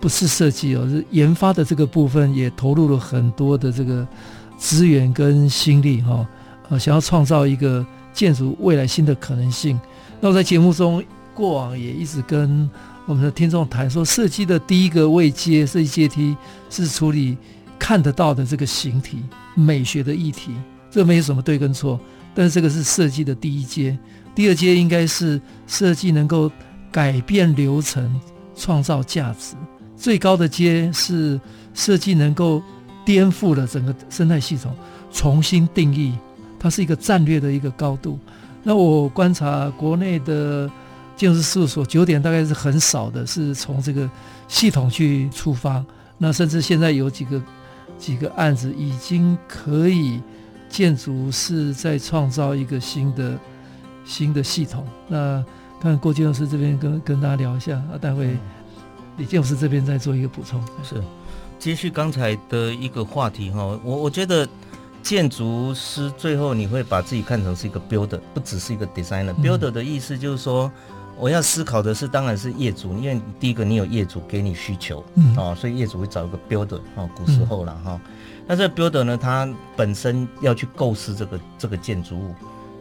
[0.00, 4.04] 不是设计哦，是研发的这个部分也投入了很多的这个
[4.58, 6.26] 资源跟心力哈，
[6.70, 9.78] 呃，想要创造一个建筑未来新的可能性。
[10.20, 11.00] 那我在节目中
[11.34, 12.70] 过往也一直跟。
[13.06, 16.34] 我们的听众谈说，设计的第一个位阶设计阶梯
[16.70, 17.36] 是处理
[17.78, 19.18] 看得到的这个形体
[19.54, 20.52] 美学的议题，
[20.90, 22.00] 这没有什么对跟错，
[22.34, 23.98] 但是这个是设计的第一阶。
[24.34, 26.50] 第二阶应该是设计能够
[26.90, 28.18] 改变流程，
[28.56, 29.54] 创造价值。
[29.98, 31.38] 最高的阶是
[31.74, 32.62] 设计能够
[33.04, 34.74] 颠覆了整个生态系统，
[35.12, 36.14] 重新定义，
[36.58, 38.18] 它是一个战略的一个高度。
[38.62, 40.70] 那我观察国内的。
[41.16, 44.08] 建筑师事务所九点大概是很少的，是从这个
[44.48, 45.84] 系统去出发。
[46.18, 47.42] 那甚至现在有几个
[47.98, 50.20] 几个案子已经可以
[50.68, 53.38] 建筑是在创造一个新的
[54.04, 54.86] 新的系统。
[55.08, 55.44] 那
[55.80, 58.36] 看郭建筑师这边跟跟大家聊一下啊，待会
[59.16, 60.62] 李建筑师这边再做一个补充。
[60.82, 61.02] 是，
[61.58, 64.48] 接续刚才的一个话题哈，我我觉得
[65.02, 69.34] 建筑师最后你会把自己看成是一个 builder，不只是一个 designer。
[69.36, 70.70] 嗯、builder 的意思就是说，
[71.18, 78.00] 我要思考的是，当然是业主，因为第一个你有业主给你需求，嗯，哦，所以业主会找一个 builder，哦，古时候了哈。
[78.46, 82.34] 那这个 builder 呢，他本身要去构思这个这个建筑物。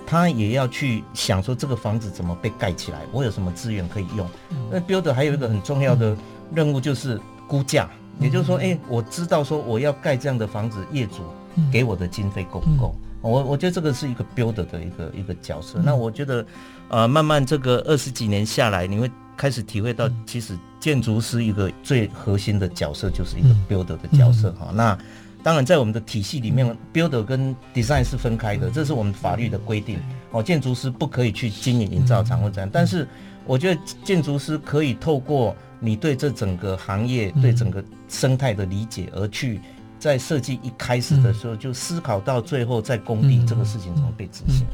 [0.06, 4.30] 他也要去想说这个房子怎么被盖起来，我有什么资源可以用？
[4.70, 6.16] 那 builder 还有一个很重要的
[6.54, 11.24] 任务就是估价，也就是说，哎，我知道说我要盖这样的房子，业主
[11.72, 12.94] 给我的经费够不够？
[13.24, 15.80] 我我觉得这个是一个 builder 的一个一个角色。
[15.84, 16.46] 那我觉得，
[16.90, 24.72] 呃，慢慢这个二十几年下来，你会开始体会到，其实建筑师一个最核心的角色就是一个 builder 的角色哈。
[24.74, 24.98] 那
[25.42, 30.00] 当然，在我们的体系里面，builder 跟 design 是分开的，这是我们法律的规定。
[30.32, 32.70] 哦，建筑师不可以去经营营造厂或怎样。
[32.72, 33.08] 但是，
[33.46, 39.60] 我觉得建筑师可以透过你对这整个行业、对整个生态的理解，而去
[40.04, 44.68] 在设计一开始的时候就思考到最后在工地这个事情怎么被执行。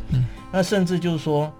[0.51, 1.53] 那甚至就是说，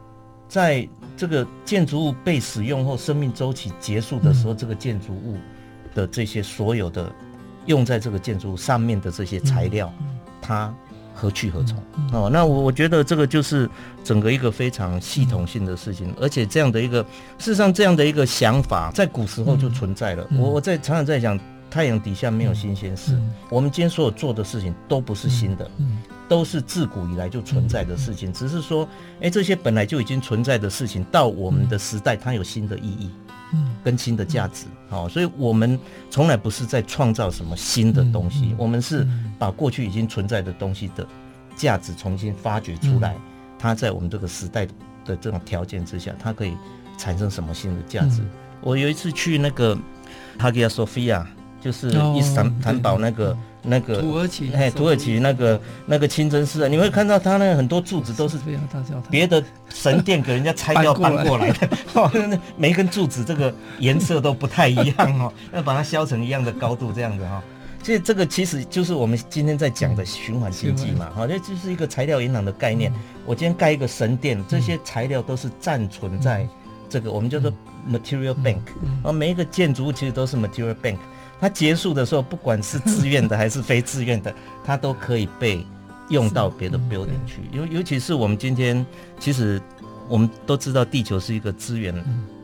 [0.47, 5.38] 在这个建筑物被使用后，生命周期结束的时候，这个建筑物
[5.93, 7.12] 的这些所有的。
[7.65, 9.93] 用在这个建筑物上面的这些材料，
[10.41, 10.73] 它
[11.13, 11.77] 何去何从？
[12.12, 13.69] 哦，那我我觉得这个就是
[14.03, 17.03] 整个一个非常系统性的事情，而且这样的一个
[17.38, 20.25] 事实上这样的一个想法在古时候就存在了。
[20.32, 21.38] 我我在常常在讲，
[21.69, 23.19] 太阳底下没有新鲜事。
[23.49, 25.69] 我们今天所有做的事情都不是新的，
[26.27, 28.88] 都是自古以来就存在的事情，只是说，
[29.21, 33.10] 哎，这些本来就已经存在的事情，到我们的时代它有新的意义。
[33.51, 35.79] 嗯，更新的价值，好，所以我们
[36.12, 39.08] 从来不是在创造什么新的东西，我们是
[39.39, 41.03] 把过去已经存在的东西的
[41.55, 43.15] 价值重新发掘出来，
[43.58, 44.67] 它在我们这个时代
[45.03, 46.53] 的这种条件之下，它可以
[46.95, 48.21] 产生什么新的价值？
[48.62, 49.75] 我有一次去那个
[50.38, 51.27] 哈吉亚索菲亚，
[51.62, 53.38] 就是伊斯坦坦堡那个。
[53.62, 58.38] 那个土耳其，哎，土耳其那个那个清真寺啊，你会看到它那很多柱子都是
[59.12, 61.69] 别的神殿给人家拆掉搬过来的，
[62.56, 67.43] 每一根柱子这个颜色都不太一样哦，要把它削成一样的高度这样子哈。
[67.84, 72.89] 所以这个其实就是我们今天在讲的循环经济嘛，好，这就是一个材料银行的概念。
[73.26, 76.48] 我今天盖一个神殿，这些材料都是暂存在
[76.88, 77.52] 这个我们叫做
[77.91, 78.62] material bank，
[79.04, 80.95] 啊每一个建筑物其实都是 material bank。
[81.39, 85.65] 它结束的时候，不管是自愿的还是非自愿的，它都可以被
[86.10, 87.41] 用到别的 building 去。
[87.52, 88.86] 尤尤其是我们今天，
[89.19, 89.62] 其实
[90.08, 91.93] 我们都知道，地球是一个资源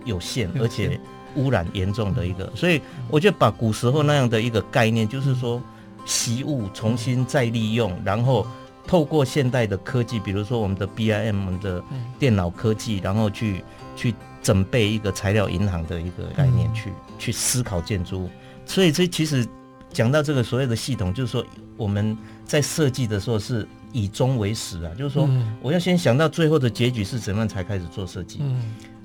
[0.06, 1.00] 有限而且
[1.36, 5.62] 污染严重的一个，所以我觉得把古时候那样的一个概念，就是说
[6.06, 8.48] 习物重新再利用，然后
[8.88, 11.84] 透过现代的科技，比如说我们的 BIM 我们的
[12.18, 13.62] 电脑科技，然后去
[13.96, 18.30] 去准备一个材料银行的一个概念，去去思考建筑物。
[18.66, 19.48] 所以这其实
[19.92, 21.46] 讲到这个所谓的系统，就是说
[21.78, 25.30] 我们在设计的时候是以终为始啊，就是说
[25.62, 28.42] 我要先想到最后的结局是怎么样才开始做设计。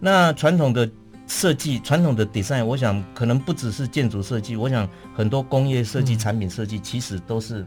[0.01, 0.89] 那传统的
[1.27, 7.65] 设计、传统的 design，我想可能不只是建筑设计，我想很多工业设计、产品设计其实都是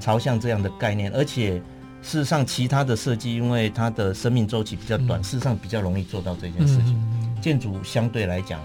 [0.00, 1.12] 朝向这样的概念。
[1.12, 1.62] 而且
[2.02, 7.00] 事实上，其他的设计因为它的生命周期比较短，事实上比较容易做到这件事情。
[7.40, 8.60] 建筑相对来讲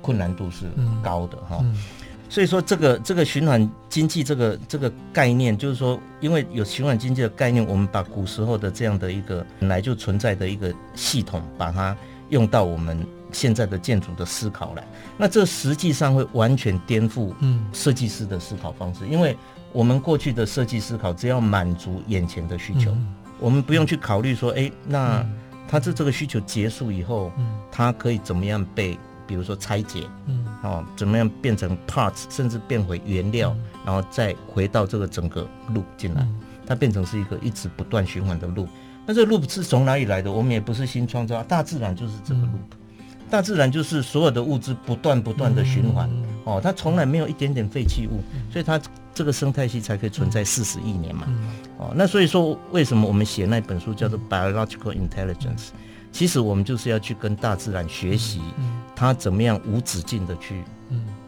[0.00, 0.66] 困难度是
[1.02, 1.64] 高的哈。
[2.30, 11.96] 所以说，这个这个循环经济这个这个概念，就是说，因为有循环经济的概念，我们把古时候的这样的一个本来就存在的一个系统，把它
[12.28, 14.86] 用到我们现在的建筑的思考来。
[15.16, 17.32] 那这实际上会完全颠覆
[17.72, 19.34] 设计师的思考方式，因为
[19.72, 22.94] 我们过去的设计思考只要满足眼前的需求，
[23.38, 25.24] 我们不用去考虑说，哎，那
[25.66, 27.32] 它这这个需求结束以后，
[27.72, 28.98] 它可以怎么样被。
[29.28, 38.66] 比如说拆解，嗯，哦，怎么样变成 parts，甚至变回原料，嗯、然后再回到这个整个 loop 进来，嗯、它变成是一个一直不断循环的 loop。
[39.06, 40.32] 那这个 loop 是从哪里来的？
[40.32, 48.80] 我们也不是新创造，大自然就是这个 loop，、嗯、大自然就是所有的物质不断不断的循环，嗯、哦，它从来没有一点点废弃物，嗯、所以它
[49.14, 51.48] 这个生态系才可以存在四十亿年嘛，嗯、
[51.78, 55.68] 哦，那所以说为什么我们写那本书叫做 Biological Intelligence？
[56.18, 58.40] 其实我们就是要去跟大自然学习，
[58.96, 60.64] 它怎么样无止境的去，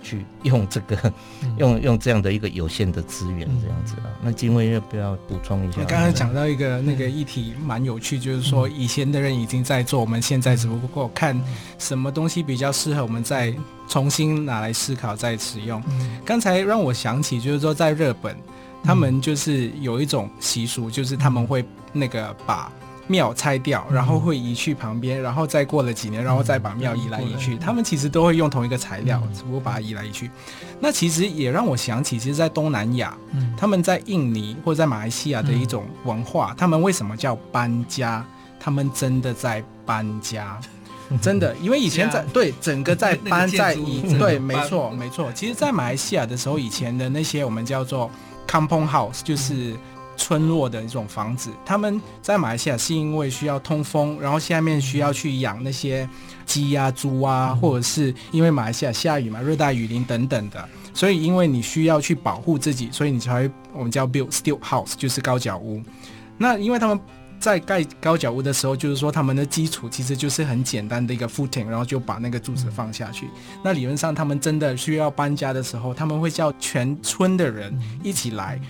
[0.02, 1.12] 去用这个，
[1.58, 4.10] 用用这样的一个有限的资源这样子啊。
[4.20, 5.84] 那金威要不要补充一下？
[5.84, 11.40] 刚刚讲到一个那个议题蛮有趣，就是说以前的人已经在做，我们现在只不过看
[11.78, 13.54] 什么东西比较适合我们再
[13.86, 15.80] 重新拿来思考再使用。
[16.24, 18.36] 刚才让我想起，就是说在日本，
[18.82, 22.72] 他们就是有一种习俗，就是他们会那个把。
[23.10, 27.56] 庙拆掉，然后会移去旁边，然后再过了几年，然后再把庙移来移去。
[27.56, 30.30] 他们其实都会用同一个材料，只不过把它移来移去。
[30.78, 33.12] 那其实也让我想起，其实，在东南亚，
[33.56, 38.24] 他们在印尼或者在马来西亚的一种文化，他们为什么叫搬家？
[38.60, 40.56] 他们真的在搬家，
[41.20, 45.32] 真的，因为以前在对整个在搬在移， 对，没错没错。
[45.32, 48.08] 其实，在马来西亚的时候，以前的那些我们叫做
[48.46, 49.74] kampung house，就是。
[50.20, 56.06] 村落的一种房子，他们在马来西亚是因为需要通风，然后下面需要去养那些
[56.44, 65.82] 鸡啊、猪啊，或者是因为马来西亚下雨嘛，热带雨林等等的，所以因为你需要去保护自己，所以你才会我们叫 build stilt house，就是高脚屋。
[66.36, 67.00] 那因为他们
[67.38, 73.26] 在盖高脚屋的时候，就是说他们的基础其实就是很简单的一个 footing，然后就把那个柱子放下去。
[73.64, 78.60] 那理论上他们真的需要搬家的时候，他们会叫全村的人一起来。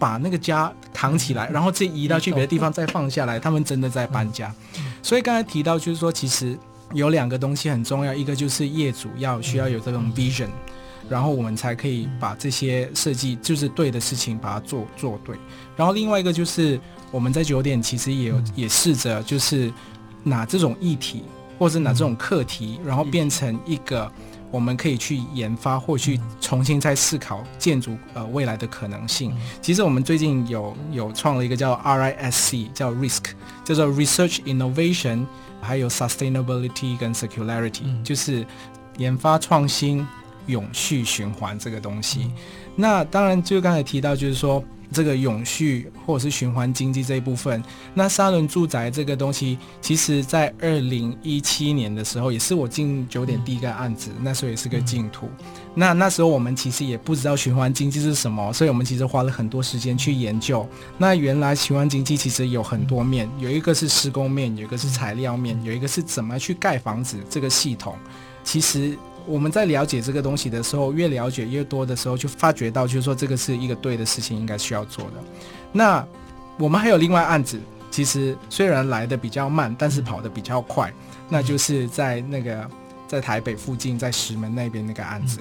[0.00, 3.38] 把那个家扛起来，然后再移到去别的地方再放下来。
[3.38, 4.50] 他们真的在搬家，
[5.02, 6.58] 所以刚才提到就是说，其实
[6.94, 10.48] 有两个东西很重要，一个就是业主要需要有这种 vision，
[11.06, 15.36] 然后我们才可以把这些设计就是对的事情把它做做对。
[15.76, 16.80] 然后另外一个就是
[17.10, 19.70] 我们在酒店其实也有也试着就是
[20.22, 21.24] 拿这种议题
[21.58, 24.10] 或者拿这种课题，然后变成一个。
[24.50, 29.34] 我们可以去研发或去重新再思考建筑呃未来的可能性。
[29.62, 33.32] 其实我们最近有有创了一个叫 RISC，叫 Risk，
[33.64, 35.26] 叫做 Research Innovation，
[35.60, 38.46] 还有 Sustainability 跟 Circularity，就是
[38.98, 40.06] 研发创新、
[40.46, 42.30] 永续循环这个东西。
[42.74, 44.64] 那当然就刚才提到，就是说。
[44.92, 47.62] 这个永续或者是循环经济这一部分，
[47.94, 55.28] 那沙轮住宅这个东西，其实在二零一七年的时候，也是我进九点第一个案子，那时候也是个净土。
[55.74, 60.68] 那那时候我们其实也不知道循环经济是什么，所以我们其实花了很多时间去研究。
[60.98, 67.94] 那原来循环经济其实有很多面，有一个是施工面，有一个是材料面，有一个是怎么去盖房子这个系统，
[68.42, 68.98] 其实。
[69.26, 75.12] 我们在了解这个东西的时候，越了解越多的时候，就发觉到，就是说这个是一个对的事情，应该需要做的。
[75.72, 76.06] 那
[76.58, 77.58] 我们还有另外案子，
[77.90, 80.92] 其实虽然来的比较慢，但是跑的比较快，
[81.28, 82.68] 那就是在那个
[83.06, 85.38] 在台北附近，在石门那边那个案子。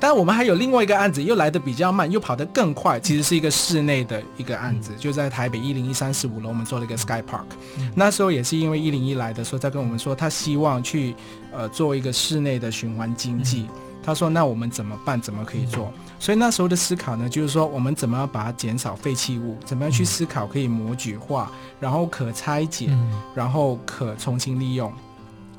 [0.00, 2.98] 但我们还有另外一个案子，又来得比较慢，又跑得更快。
[2.98, 7.44] 其实是一个室内的一个案子，就在台北一零一三四五楼，我们做了一个 Sky Park。
[7.94, 11.14] 那时候也是因为一零一来的时候，他跟我们说，他希望去
[11.52, 13.66] 呃做一个室内的循环经济。
[14.02, 15.20] 他说，那我们怎么办？
[15.20, 15.92] 怎么可以做？
[16.18, 22.88] 所以那时候的思考呢，就是说我们怎么样把它减少废弃物，怎么样去思考可以模具化，然后可拆解，
[23.34, 24.90] 然后可重新利用。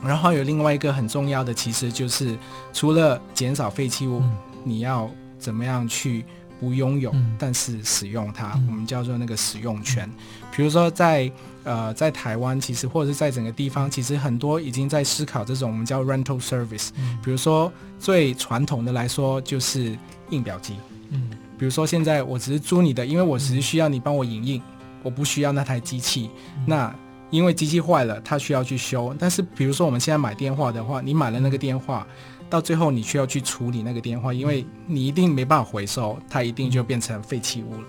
[0.04, 2.38] 然后还有另外一个很重要的，其实就是
[2.74, 6.26] 除了减少废弃物，嗯、你要怎么样去
[6.60, 10.10] 不拥有，嗯、但是使用它，嗯、我们叫做那个使用权。
[10.56, 11.32] 比如说在
[11.64, 16.90] 呃在台湾，其实或者是在整个地方，其实很多已经在思考这种我们叫 rental service。
[16.98, 19.98] 嗯、比如说最传统的来说就是
[20.30, 20.76] 印表机。
[21.10, 24.62] 嗯，比如说现在我只是租你的，因为我只是需要你帮我影印，
[25.04, 26.30] 我不需要那台机器。
[26.58, 26.96] 嗯、那
[27.32, 29.16] 因为机器坏了，它需要去修。
[29.18, 32.06] 但是，比如说我们现在买电话的话，你买了那个电话，
[32.50, 37.88] 到最后你需要去处理那个电话，因为你一定没办法回收，它一定就变成废弃物了。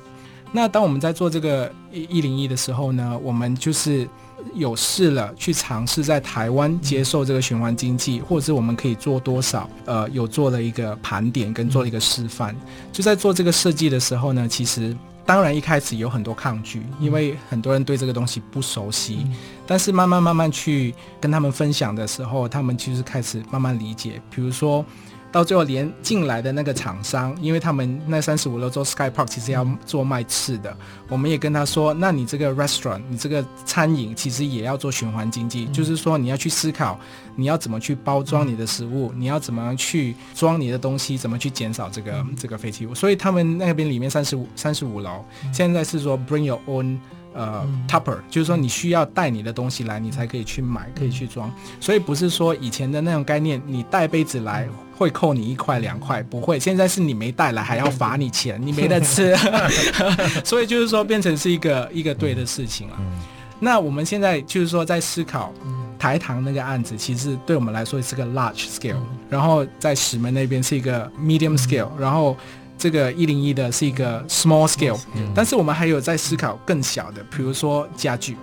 [0.53, 4.09] 那当我们在做这个一零一的时候呢，我们就是
[4.55, 9.69] 有试了去尝试在台湾接受这个循环经济，或者是我们可以做多少？
[9.87, 12.55] 呃，有做了一个盘点跟做了一个示范。
[12.93, 14.97] 就在做这个设计的时候呢，其实。
[15.25, 19.21] 当然，一开始有很多抗拒，因为很多人对这个东西不熟悉。
[19.25, 24.21] 嗯、但是慢慢慢慢去跟他们分享的时候，他们其实开始慢慢理解。
[24.31, 24.85] 比如说。
[25.33, 30.77] 到最后，连进来的那个厂商，因为他们那三十五楼做 Sky Park，其实要做卖吃的，
[31.09, 37.01] 我们也跟他说，那你这个 restaurant，你这个餐饮，其实也要做循环经济，嗯、就是说你要去思考，
[37.35, 42.95] 你要怎么去包装你的食物，嗯、你要怎么去装你的东西，怎么去减少这个、嗯、这个废弃物。
[42.95, 46.99] 所以他们那边里面三十五三十五楼，现在是说 Bring your own。
[47.35, 51.51] 呃，Tupper，就是说你需要带你的东西来，你才可以去买，可以去装。
[51.81, 54.69] 所以不是说以前的那种概念，你带杯子来
[55.03, 56.59] 会扣你一块两块，不会。
[56.59, 59.37] 现在是你没带来还要罚你钱，你没得吃。
[60.45, 62.97] 所以就是说变成是一个一个对的事情了。
[63.61, 65.53] 那我们现在就是说在思考
[65.99, 68.97] 台糖那个案子，其实对我们来说是个 large scale，
[69.29, 72.37] 然后在石门那边是一个 medium scale，然后。
[72.79, 74.99] 这个一零一的是一个 small scale，
[75.33, 78.37] 但是我们还有在思考更小的，比如说家具，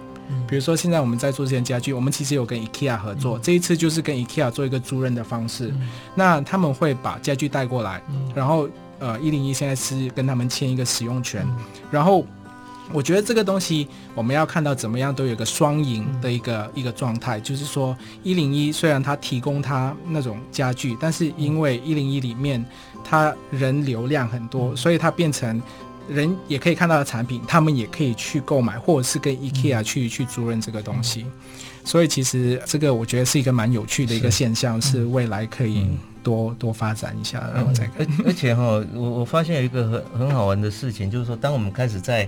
[0.48, 5.74] 比如说现在我们在做这件家具，我们其实有跟 IKEA 合作，这一次就是跟 IKEA 做一个租赁的方式，
[6.16, 8.02] 那他们会把家具带过来，
[8.34, 8.68] 然后
[9.00, 11.46] 呃一零一现在是跟他们签一个使用权，
[11.92, 12.26] 然后
[12.92, 22.66] 我觉得这个东西我们要看到怎么样都有一个双赢的一个、嗯、一个状态，就是说一零一虽然它提供它那种家具，但是因为一零一里面
[23.04, 25.62] 它人流量很多，所以它变成
[26.10, 31.26] 人也可以看到的产品，他们也可以去购买，或者是跟 IKEA 去、嗯、去租赁这个东西。
[31.86, 35.88] 所以其实这个我觉得是一个蛮有趣的一个现象，是，是未来可以
[36.22, 38.06] 多、嗯、多发展一下，然后再看。
[38.26, 42.28] 而且哈，我我发现有一个很很好玩的事情，就是说当我们开始在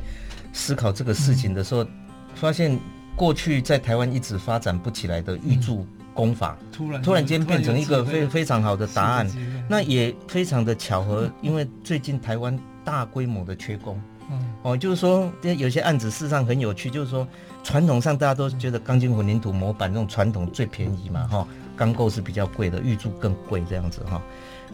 [0.53, 1.87] 思考这个事情的时候，嗯、
[2.33, 2.79] 发现
[3.15, 9.29] 过去在台湾一直发展不起来的预铸工法，嗯、突然突然间变成一个非非常好的答案。
[9.67, 17.27] 那也非常的巧合，嗯、因为最近台湾大规模的缺工，嗯、哦，就是说有些案子事实上很有趣，就是说
[17.63, 24.21] 传统上大家都觉得钢筋混凝土模板这种传统最便宜嘛，哈，钢构是比较贵的，预铸更贵这样子哈。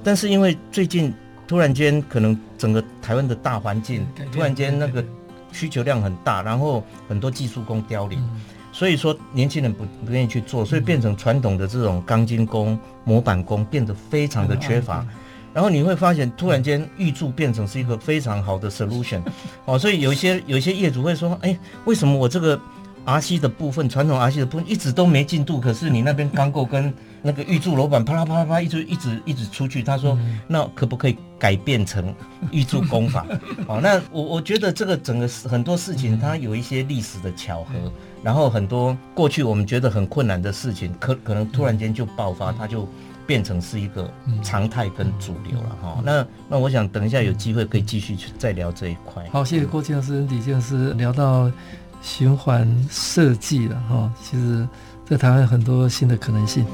[0.04, 1.14] 但是因为最近
[1.48, 5.04] 突然间可能整个台湾的大环境突然间那个。
[5.54, 8.42] 需求量很大，然后很多技术工凋零，嗯、
[8.74, 15.00] 所以说年轻人不不愿意去做，所以变成传统的这种钢筋工、模板工变得非常的缺乏。
[15.00, 15.08] 嗯、
[15.58, 19.20] 然后你会发现，突然间预铸变成是一个非常好的 solution，
[19.66, 22.62] 哦，所以有一些有一些业主会说，哎，为什么我这个
[23.08, 26.94] RC 的部分，传统 RC 的部分一直都没进度，可是你那边钢构跟
[27.24, 32.14] 那个预铸楼板啪啦啪啦啪一直一直一直出去，他说，那可不可以改变成
[32.52, 33.26] 预铸工法？
[33.68, 37.92] 哦，那我我觉得这个整个很多事情它有一些历史的巧合，
[38.22, 42.88] 然后很多过去我们觉得很困难的事情，可可能突然间就爆发，它就
[43.28, 44.10] 变成是一个
[44.42, 46.02] 常态跟主流了哈。
[46.04, 49.24] 那那我想等一下有机会可以继续去再聊这一块。
[49.32, 51.52] 好，谢谢郭建筑师、李建筑师聊到
[52.02, 54.12] 循环设计了哈。
[54.24, 54.68] 其实，
[55.06, 56.66] 在台湾有很多新的可能性。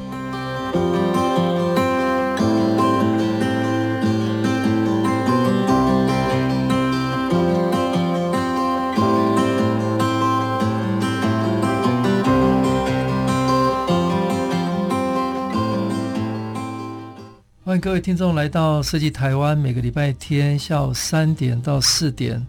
[17.83, 22.41] 各位听众来到设计台湾，每个礼拜天下午三点到四点，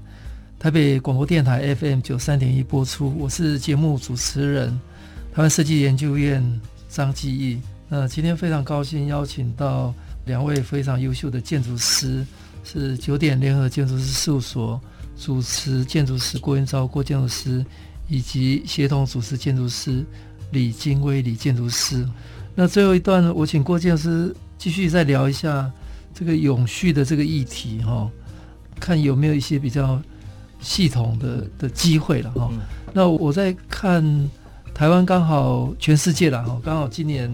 [0.61, 3.12] 台北广播电台 FM 九三点一播出。
[3.18, 4.70] 我是节目主持人，
[5.35, 6.41] 台湾设计研究院
[6.89, 7.59] 张继义。
[7.89, 9.93] 那今天非常高兴邀请到
[10.26, 12.24] 两位非常优秀的建筑师，
[12.62, 14.80] 是九点联合建筑师事务所
[15.18, 17.66] 主持建筑师郭元昭郭建筑师，
[18.07, 20.07] 以及协同主持建筑师
[20.53, 22.09] 李金威李建筑师。
[22.55, 25.71] 那最后一段，我请郭建筑师继续再聊一下
[26.15, 28.11] 这个永续的这个议题哈，
[28.81, 30.01] 看有没有一些比较
[30.59, 32.51] 系统的的机会了哈。
[32.95, 34.03] 那我在看
[34.73, 37.31] 台湾刚好全世界了哈，刚好今年。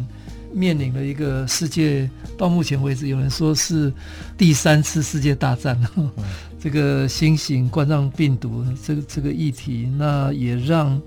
[0.53, 3.93] 面临了一个世界，到目前为止，有人说是
[4.37, 5.81] 第三次世界大战。
[5.95, 6.11] 嗯、
[6.59, 11.01] 这个新型冠状病毒，这个这个议题，那也让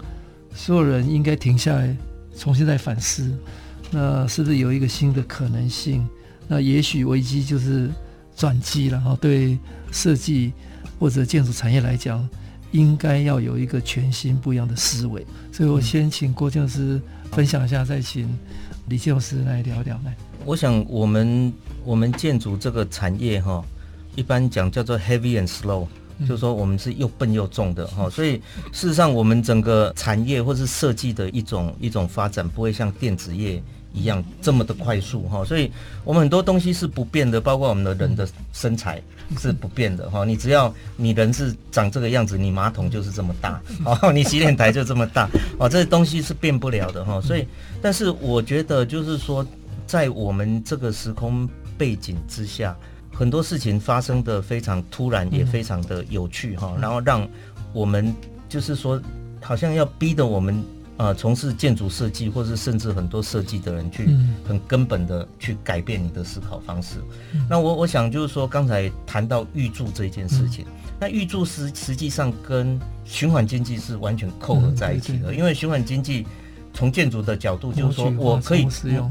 [0.55, 1.93] 所有人应该停下来，
[2.38, 3.38] 重新再反思。
[3.93, 6.05] 那是不是有一个新的可能性？
[6.47, 7.89] 那也许危机就是
[8.35, 9.15] 转机了哈。
[9.21, 9.57] 对
[9.91, 10.51] 设计
[10.99, 12.27] 或者建筑产业来讲，
[12.71, 15.25] 应该要有一个全新不一样的思维。
[15.51, 16.99] 所以我先请郭建师
[17.31, 18.27] 分享一下，再请。
[18.89, 20.13] 李建师来聊聊来。
[20.43, 21.53] 我想我们
[21.85, 23.63] 我们建筑这个产业哈，
[24.13, 25.87] 一般讲叫做 heavy and slow，
[26.17, 28.41] 嗯，就是说我们是又笨又重的哈，所以
[28.73, 33.63] 事实上我们整个产业或是设计的一种一种发展，不会像电子业
[33.93, 35.71] 一样这么的快速哈，所以
[36.03, 39.01] 我们很多东西是不变的，包括我们的人的身材
[39.37, 40.25] 是不变的哈。
[40.25, 45.29] 你只要你人是长这个样子，你马桶就是这么大哦， 你洗脸台就这么大
[45.59, 47.21] 哦，这些东西是变不了的哈。
[47.21, 47.47] 所以，
[47.81, 49.45] 但是我觉得就是说，
[49.85, 52.75] 在我们这个时空背景之下，
[53.13, 56.75] 很多事情发生的非常突然，也非常的有趣哈。
[56.81, 57.27] 然后让
[57.73, 58.11] 我们
[58.49, 58.99] 就是说，
[59.39, 60.63] 好像要逼得我们。
[60.97, 64.15] 啊，从事建筑设计，或是甚至很多设计的人，去
[64.47, 66.97] 很根本的去改变你的思考方式。
[67.33, 76.27] 嗯、那我我想就是说，刚才谈到预铸这件事情，嗯、那预铸实实际上跟循环经济是完全扣合在一起的，因为循环经济
[76.75, 78.67] 从建筑的角度就是说，我可以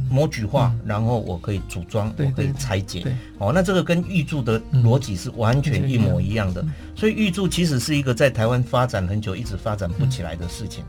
[0.08, 3.04] 模具化，嗯、然后我可以组装，嗯、我可以拆解。
[3.38, 6.62] 哦，那这个跟预铸的逻辑是完全一模一样的。
[6.62, 10.84] 嗯、所以预铸其实是一个在台湾发展很久，一直发展不起来的事情。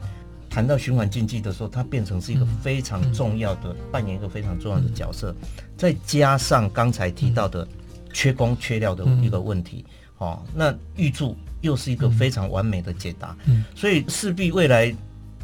[0.53, 5.33] 嗯谈到循环经济的时候，它变成是一个非常重要的，扮演一个非常重要的角色。
[5.75, 7.67] 再加上刚才提到的
[8.13, 9.83] 缺工缺料的一个问题，
[10.19, 13.35] 哦，那预铸又是一个非常完美的解答。
[13.75, 14.95] 所以势必未来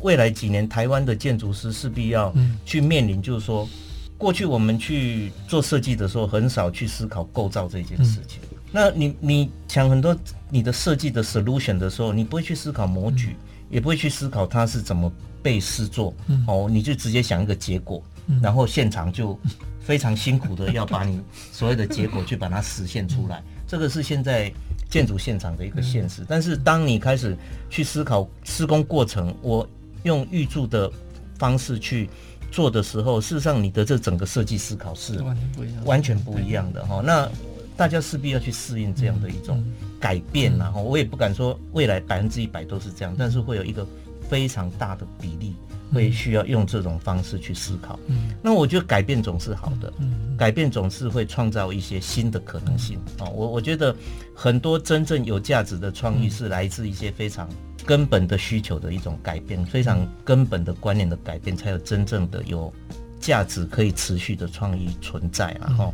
[0.01, 2.31] 未来几年，台湾的建筑师势必要
[2.63, 3.67] 去面临，就是说，
[4.15, 8.39] 过去我们去做设计的时候，很少去思考构造这件事情。
[8.71, 10.15] 那你你想很多
[10.51, 13.35] 你的设计的 solution 的时候，你不会去思考模具，嗯、
[13.69, 15.11] 也不会去思考它是怎么
[15.41, 19.39] 被施作，嗯、哦，你就直接想一个结果，嗯、然后现场就
[19.79, 24.51] 非常辛苦的要把你所有的结果去把它实现出来，这个是现在
[24.89, 26.25] 建筑现场的一个现实。
[26.27, 27.37] 但是当你开始
[27.69, 29.67] 去思考施工过程，我
[30.03, 30.91] 用预铸的
[31.37, 32.09] 方式去
[32.51, 37.01] 做的时候，事实上你的这整个设计思考是完全不一样，完全不一样的哈。
[37.05, 37.29] 那
[37.77, 39.63] 大家势必要去适应这样的一种
[39.99, 43.85] 改变，然后我也不敢说未来百分之一百都是这样，但是会有一个
[44.29, 45.53] 非常大的比例
[45.93, 47.99] 会需要用这种方式去思考。
[48.07, 53.27] 嗯那我觉得改变总是好的，嗯改变总是会创造一些新的可能性啊。
[53.29, 53.93] 我我觉得
[54.33, 57.49] 很多真正有价值的创意是来自一些非常
[57.85, 62.71] 根本的需求的一种改变，非常根本的观念的改变，才有真正的有
[63.19, 65.57] 价值可以持续的创意存在。
[65.59, 65.93] 然后，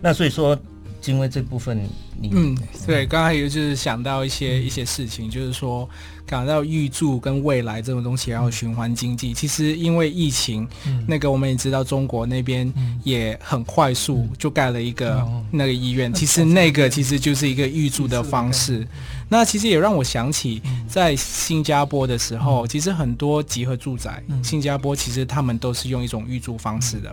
[0.00, 0.58] 那所以说。
[1.06, 1.80] 因为这部分
[2.22, 5.88] 嗯，对，刚才也就是想到一些一些事情，就是说，
[6.26, 10.68] 讲到预祝跟未来这种东西，然后循环经济，其实因为疫情，
[11.06, 12.72] 那个我们也知道，中国那边
[13.02, 18.86] 也很快速就盖了一个那个医院，其实那个其实就是一个预祝的方式。
[19.32, 27.10] 那其实也让我想起，在新加坡的时候，其实很多集合住宅，新加坡其实他们都是用一种预住方式的。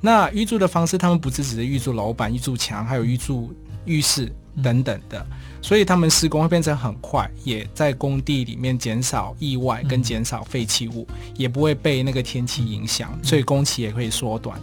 [0.00, 3.54] 那预住的方式，他们不是只是预住楼板、预住墙，还有预住
[3.84, 5.26] 浴室等等的，
[5.60, 11.06] 所以他们施工会变成很快，也在工地里面减少意外跟减少废弃物，
[11.36, 14.58] 也不会被那个天气影响，所以工期也可以缩短。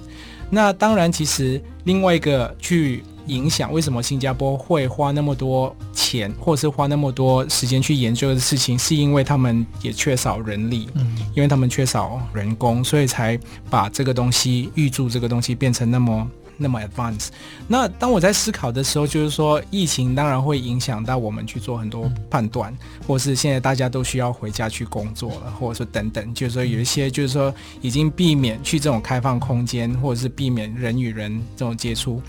[0.49, 3.03] 那当然，其实另外一个去。
[3.27, 17.27] 影响为什么新加坡会花那么多钱，或者是花那么多时间去研究的事情，是因为他们也缺少人力，嗯，因为他们缺少人工，所以才把这个东西预祝这个东西变成那么那么 advanced。
[17.67, 22.73] 那当我在思考的时候，就是说疫情当然会影响到我们去做很多判断，
[23.05, 32.21] 或是现在大家都需要回家去工作了，或者说等等，就是说有一些就是说已经避免去这种开放空间，或者是避免人与人这种接触。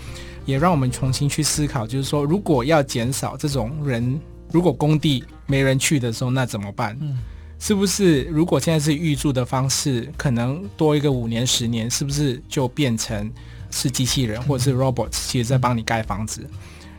[0.47, 4.19] 也让我们重新去思考，就是说，如果要减少这种人，
[4.51, 6.97] 如果工地没人去的时候，那怎么办？
[7.01, 7.17] 嗯，
[7.59, 13.29] 是不是如果现在是预住的方式，可能多一个五年、十年，是不是就变成
[13.69, 16.49] 是机器人或者是 robots，其实在帮你盖房子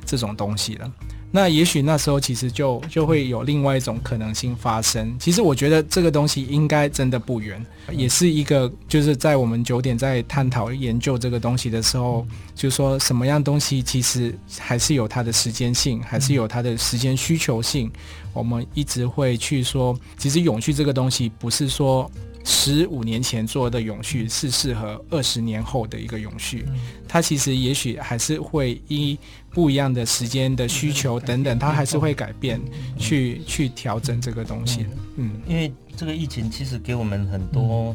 [0.05, 0.93] 这种东西了？
[1.31, 5.15] 那也许那时候其实就就会有另外一种可能性发生。
[5.19, 17.91] 其实我觉得这个东西应该真的不远，也是一个就是在我们九点在探讨研究这个东西的时候，就说什么样东西其实还是有它的时间性，还是有它的时间需求性。
[18.33, 22.11] 我们一直会去说，其实永续这个东西不是说。
[22.51, 26.65] 十五年前做的永续是适合二十年后的一个永续，
[27.07, 29.19] 它其实也许还是会依
[29.51, 32.59] 不一样的时间的需求等等，它还是会改变，
[32.97, 34.87] 去去调整这个东西。
[35.17, 37.95] 嗯，因为这个疫情其实给我们很多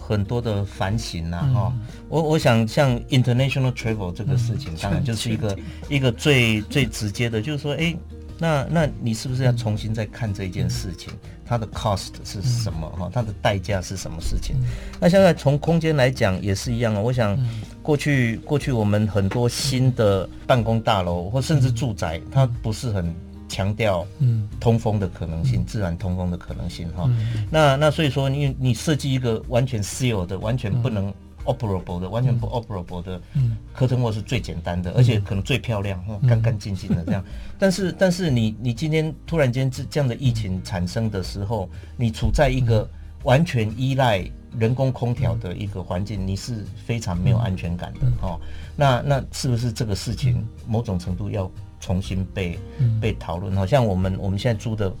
[0.00, 1.72] 很多的反省呐，哈。
[2.08, 5.56] 我我想像 international travel 这个事情，当然就是一个
[5.88, 7.96] 一个最最直接的，就是说，哎。
[8.42, 11.12] 那那你是不是要重新再看这件事情？
[11.46, 12.88] 它的 cost 是什么？
[12.98, 14.56] 哈，它的代价是什么事情？
[15.00, 17.00] 那现在从空间来讲也是一样啊。
[17.00, 17.38] 我想
[17.82, 23.14] 过去过去我们很多新的办公大楼或甚至住宅，它不是很
[23.48, 27.08] 强调嗯通风的可能性，自然通风的可能性哈。
[27.48, 31.14] 那那所以说你你设计一个完全 sealed 的，完全不能。
[31.44, 37.24] Operable 的完全不 operable 的，嗯，curtain wall 是最简单的，而且可能最漂亮，干干净净的这样。
[37.58, 42.88] 但是，但是你你今天突然间这这样的疫情产生的时候，你处在一个
[43.24, 44.24] 完全依赖
[44.58, 48.40] 人工空调的一个环境，你是非常没有安全感的哦。
[48.76, 52.58] 那那是不是这个事情某种程度要重新被
[53.00, 53.54] 被讨论？
[53.56, 54.92] 好像我们我们现在租的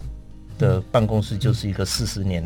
[0.58, 2.44] 的办公室就是一个四十年。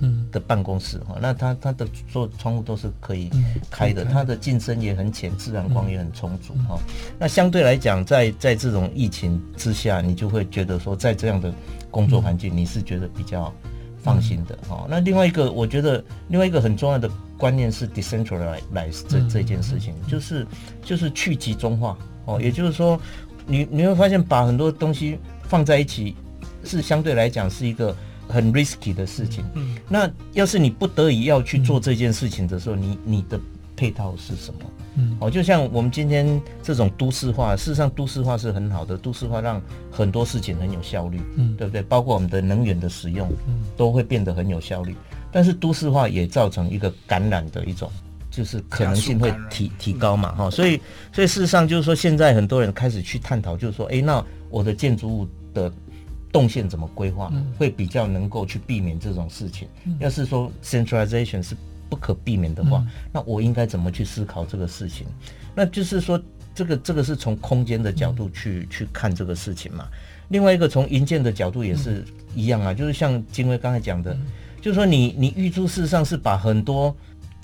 [0.00, 3.30] 嗯的办公室哈，那它它的所有窗户都是可以
[3.70, 6.78] 开的，它的进深也很浅，自然光也很充足哈。
[7.18, 11.54] 那相对来讲，在在这种疫情之下，你就会觉得说，在这样的
[11.90, 13.54] 工作环境，你是觉得比较
[14.02, 14.84] 放心的哈。
[14.90, 20.44] 那另外一个，我觉得另外一个很重要的观念是 decentralize 这这件事情，就是
[20.82, 23.00] 就是去集中化哦，也就是说，
[23.46, 26.16] 你你会发现把很多东西放在一起，
[26.64, 27.94] 是相对来讲是一个。
[28.28, 33.38] 很 risky 的事情，嗯，那要是你不得已要去做这件事情的时候，你你的
[33.76, 34.60] 配套是什么？
[34.96, 39.60] 嗯，哦，就像我们今天这种都市化，事实上都市化是很好的，都市化让
[39.90, 41.82] 很多事情很有效率，嗯，对不对？
[41.82, 44.94] 包括我们的能源的使用，嗯，都会变得很有效率。
[45.32, 47.90] 但是都市化也造成一个感染的一种
[48.30, 50.80] 就是可能性会提提高嘛，哈，所以
[51.12, 55.72] 所以事实上就是说，现在很多人开始去探讨，就是说，哎，那我的建筑物的
[56.34, 59.68] 动线怎么规划，会比较能够去避免这种事情。
[60.00, 61.56] 要是说 centralization 是
[61.88, 65.06] 不可避免的话，那我应该怎么去思考这个事情？
[65.54, 66.20] 那就是说，
[66.52, 69.86] 这个这个是从空间的角度去去看这个事情嘛。
[70.30, 72.04] 另外一个从营建的角度也是
[72.34, 74.16] 一样啊，就是像金威刚才讲的，
[74.60, 76.94] 就是说你你预铸事实上是把很多。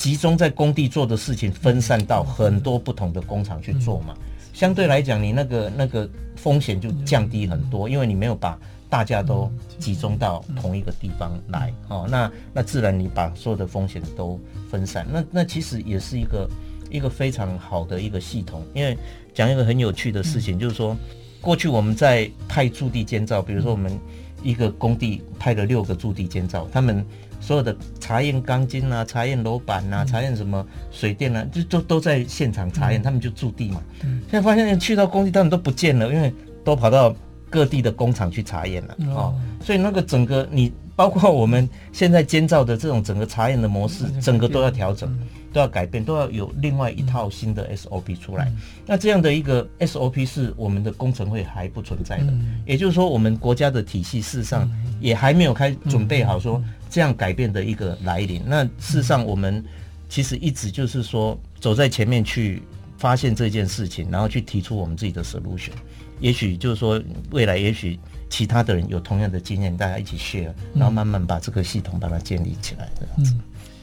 [0.00, 4.14] 集中在工地做的事情，分散到很多不同的工厂去做嘛，
[4.54, 8.58] 相对来讲，你那个那个风险就降低很多，因为你没有把
[8.90, 14.38] 大家都集中到同一个地方来哦，那那自然你把所有的风险都
[14.68, 16.50] 分散，那那其实也是一个
[16.90, 18.98] 一个非常好的一个系统，因为
[19.32, 20.94] 讲一个很有趣的事情，就是说
[21.40, 23.96] 过去我们在派驻地监造，比如说我们
[24.42, 27.06] 一个工地派了六个驻地监造，他们。
[27.42, 33.02] 所有的查验钢筋啊，查验楼板啊，查验什么水电啊，就都都在现场查验。
[33.02, 33.82] 他们就驻地嘛。
[34.02, 36.30] 现在发现去到工地，他们都不见了，因为
[36.62, 37.16] 都跑到
[37.50, 38.96] 各地的工厂去查验了。
[39.08, 45.12] 哦，所以那个整个你，包括我们现在监造的这种整个查验的模式，整个都要调整，
[45.52, 48.50] 都要改变，都要有另外一套新的 SOP 出来。
[48.86, 52.32] 那这样的一个 SOP 是我们的工程会还不存在的，
[52.64, 54.70] 也就是说，我们国家的体系事实上
[55.00, 56.62] 也还没有开准备好说。
[56.88, 59.64] 这样改变的一个来临，那事实上我们
[60.08, 62.60] 其实一直就是说走在前面去
[62.98, 65.70] 发现这件事情，然后去提出我们自己的 solution。
[66.20, 67.98] 也许就是说未来，也许
[68.28, 72.88] 其他的人有同样的经验，大家一起 share，然后慢慢把这个系统把它建立起来。
[72.98, 73.34] 这样子。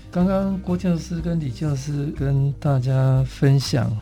[0.10, 3.96] 刚刚郭教师跟李教师跟大家分享，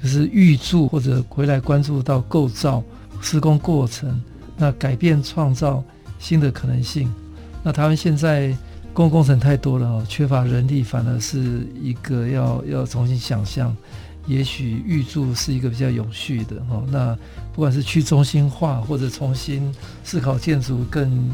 [0.00, 2.82] 就是预祝或者回来关注到构造
[3.20, 4.20] 施工过程，
[4.56, 5.84] 那改变创造
[6.18, 7.12] 新的可能性。
[7.62, 8.48] 那台湾现在
[8.94, 13.76] 公共工程太多了哦，缺乏人力，反而是一个要要重新想象。
[14.26, 16.84] 也许预祝是一个比较有序的哦。
[16.90, 17.16] 那
[17.60, 19.70] 不管是去中心化，或者重新
[20.02, 21.30] 思考建筑更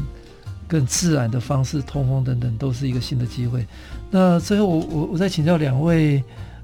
[0.67, 3.65] 更自然的方式，通风等等，都是一个新的机会。
[4.11, 6.21] 那最后我我我再请教两位，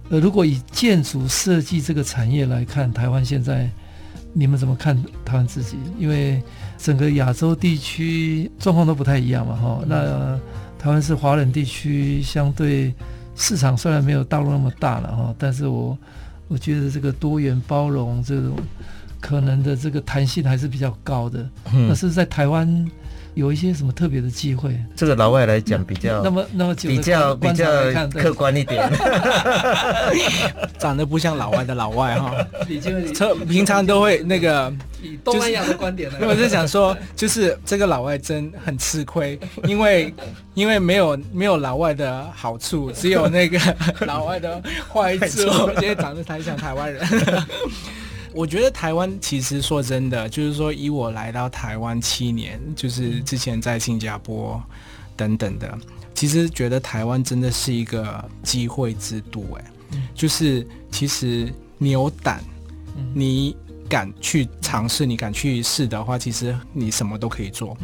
[0.10, 3.70] 呃，如果以建筑设计这个产业来看，台湾现在
[4.34, 5.78] 你们怎么看台湾自己？
[5.98, 6.44] 因为
[6.78, 9.82] 整个亚洲地区状况都不太一样嘛，哈。
[9.88, 10.38] 那
[10.78, 12.94] 台湾是华人地区，相对
[13.38, 15.98] 市场虽然没有大陆那么大了，哈，但是我
[16.50, 18.58] 我觉得这个多元包容这种
[19.24, 21.40] 可能的这个弹性还是比较高的。
[21.74, 22.86] 嗯，那是在台湾。
[23.36, 24.80] 有一些什么特别的机会？
[24.96, 27.66] 这个老外来讲比较，那么那么比较比较
[28.12, 28.88] 客观一点，
[30.78, 32.32] 长得不像老外的老外哈。
[33.50, 34.72] 平常都会那个
[35.02, 40.14] 以东南亚的观点来，我是想说，就是这个老外真很吃亏， 因为
[40.54, 43.60] 因为没有没有老外的好处， 只有那个
[44.02, 44.62] 老外的
[44.94, 45.50] 坏处，
[45.80, 47.04] 今天长得太像台湾人。
[48.34, 54.62] 我觉得台湾其实说真的，就是说以我来到台湾七年，就是之前在新加坡
[55.16, 55.78] 等等的，
[56.16, 59.46] 其实觉得台湾真的是一个机会之都。
[59.58, 59.66] 哎，
[60.16, 62.44] 就是其实你有胆，
[63.14, 63.56] 你
[63.88, 67.78] 敢去尝试，你敢去试的话，其实你什么都可以做。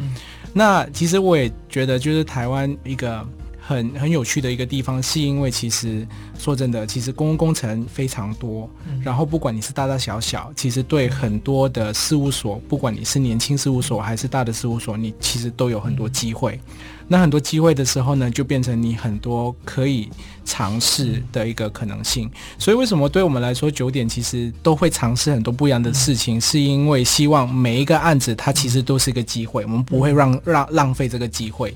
[0.52, 3.26] 那其实我也觉得，就是台湾一个。
[3.70, 6.04] 很很有趣的一个地方，是因为其实
[6.36, 8.68] 说真的，其实公共工程非常多，
[9.00, 16.58] 然后不管你是大大小小，其实对很多的事务所，不管你是年轻事务所还是大的事务所，你其实都有很多机会。
[17.06, 20.08] 那很多机会的时候呢，就变成你很多可以
[20.44, 22.28] 尝试的一个可能性。
[22.58, 31.72] 所以为什么对我们来说，九点其实都会尝试很多不一样的事情，是因为希望每一个案子它其实都是一个机会，我们不会让让浪费这个机会。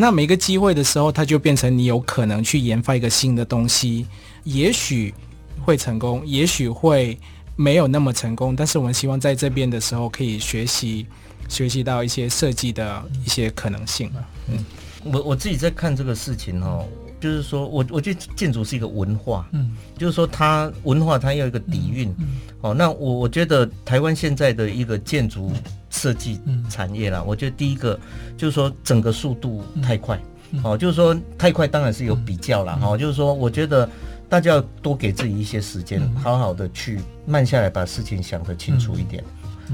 [0.00, 4.06] 那每个机会的时候，它就变成你有可能去研发一个新的东西，
[4.44, 5.12] 也许
[5.64, 7.18] 会成功，也许会
[7.56, 8.54] 没有那么成功。
[8.54, 11.04] 但是我们希望在这边的时候，可以学习
[11.48, 14.08] 学习到一些设计的一些可能性。
[14.46, 14.64] 嗯，
[15.12, 16.86] 我我自己在看这个事情哦，
[17.20, 22.26] 就是说我我觉得建筑是一个文化，嗯，就是说它文化它要有一个底蕴，嗯
[22.60, 25.50] 哦，那我我觉得台湾现在的一个建筑。
[25.98, 26.40] 设计
[26.70, 27.98] 产业啦，我觉得第一个
[28.36, 30.16] 就是说整个速度太快，
[30.62, 32.78] 哦，就是说太快当然是有比较啦。
[32.80, 33.88] 哈，就是说我觉得
[34.28, 39.24] 大家要多给自己一些时间，好好的去慢下来，把事情想得清楚一点。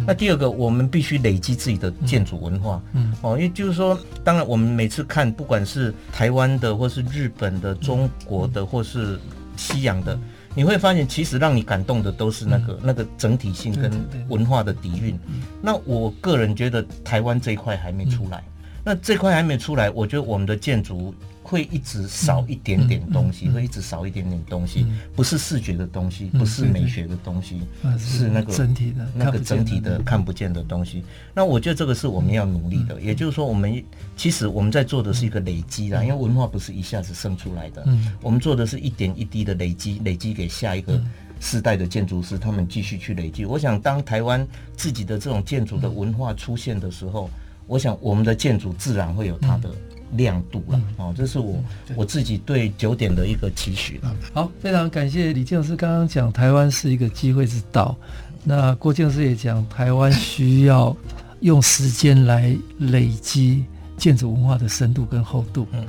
[0.06, 2.82] 那第二个，我们必须累积自己的建筑文化，
[3.22, 9.20] 哦，因为就是说，当然我们每次看，不管是台湾的，或是日本的、中国的，或是
[9.56, 10.18] 西洋的。
[10.54, 13.90] 你会发现，其实让你感动的都是那个、嗯、那个整体性跟
[14.28, 15.18] 文化的底蕴。
[15.60, 18.42] 那我个人觉得台湾这一块还没出来。
[18.84, 21.14] 那这块还没出来，我觉得我们的建筑。
[21.54, 24.84] 会一直少一点点东西，会一直少一点点东西，
[25.14, 27.60] 不是视觉的东西，不是美学的东西，
[27.96, 31.04] 是那个整体的那个整体的看不见的东西。
[31.32, 33.80] 那我觉得这个是我们要努力的，也就是说，我们
[34.16, 37.86] 其实我们在做的是一个累积啦，因为文化不是一下子生出来的，
[38.20, 41.00] 我们做的是一点一滴的累积，累积给下一个
[41.38, 43.44] 世代的建筑师，他们继续去累积。
[43.44, 44.44] 我想，当台湾
[44.76, 47.30] 自己的这种建筑的文化出现的时候，
[47.68, 49.70] 我想我们的建筑自然会有它的。
[50.16, 51.62] 亮度了哦，这是我
[51.96, 54.16] 我自己对九点的一个期许了。
[54.32, 57.96] 好，非常感谢李建老师刚刚讲台湾是一个机会之岛，
[58.42, 60.96] 那郭建筑师也讲台湾需要
[61.40, 63.64] 用时间来累积
[63.96, 65.66] 建筑文化的深度跟厚度。
[65.72, 65.86] 嗯，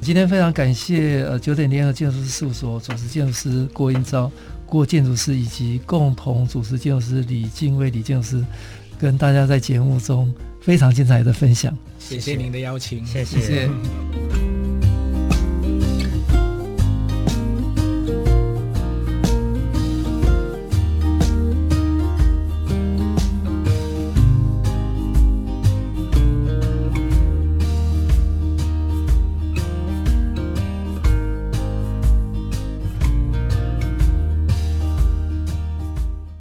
[0.00, 4.30] 今天非常感谢呃九点联合建筑师事务所主持建筑师郭英昭
[4.66, 8.44] 郭建筑师以及共同主持建筑师李敬威李建筑师
[8.98, 11.76] 跟大家在节目中非常精彩的分享。
[12.06, 12.34] 谢谢。
[12.36, 13.04] 您的邀请。
[13.04, 13.68] 谢谢。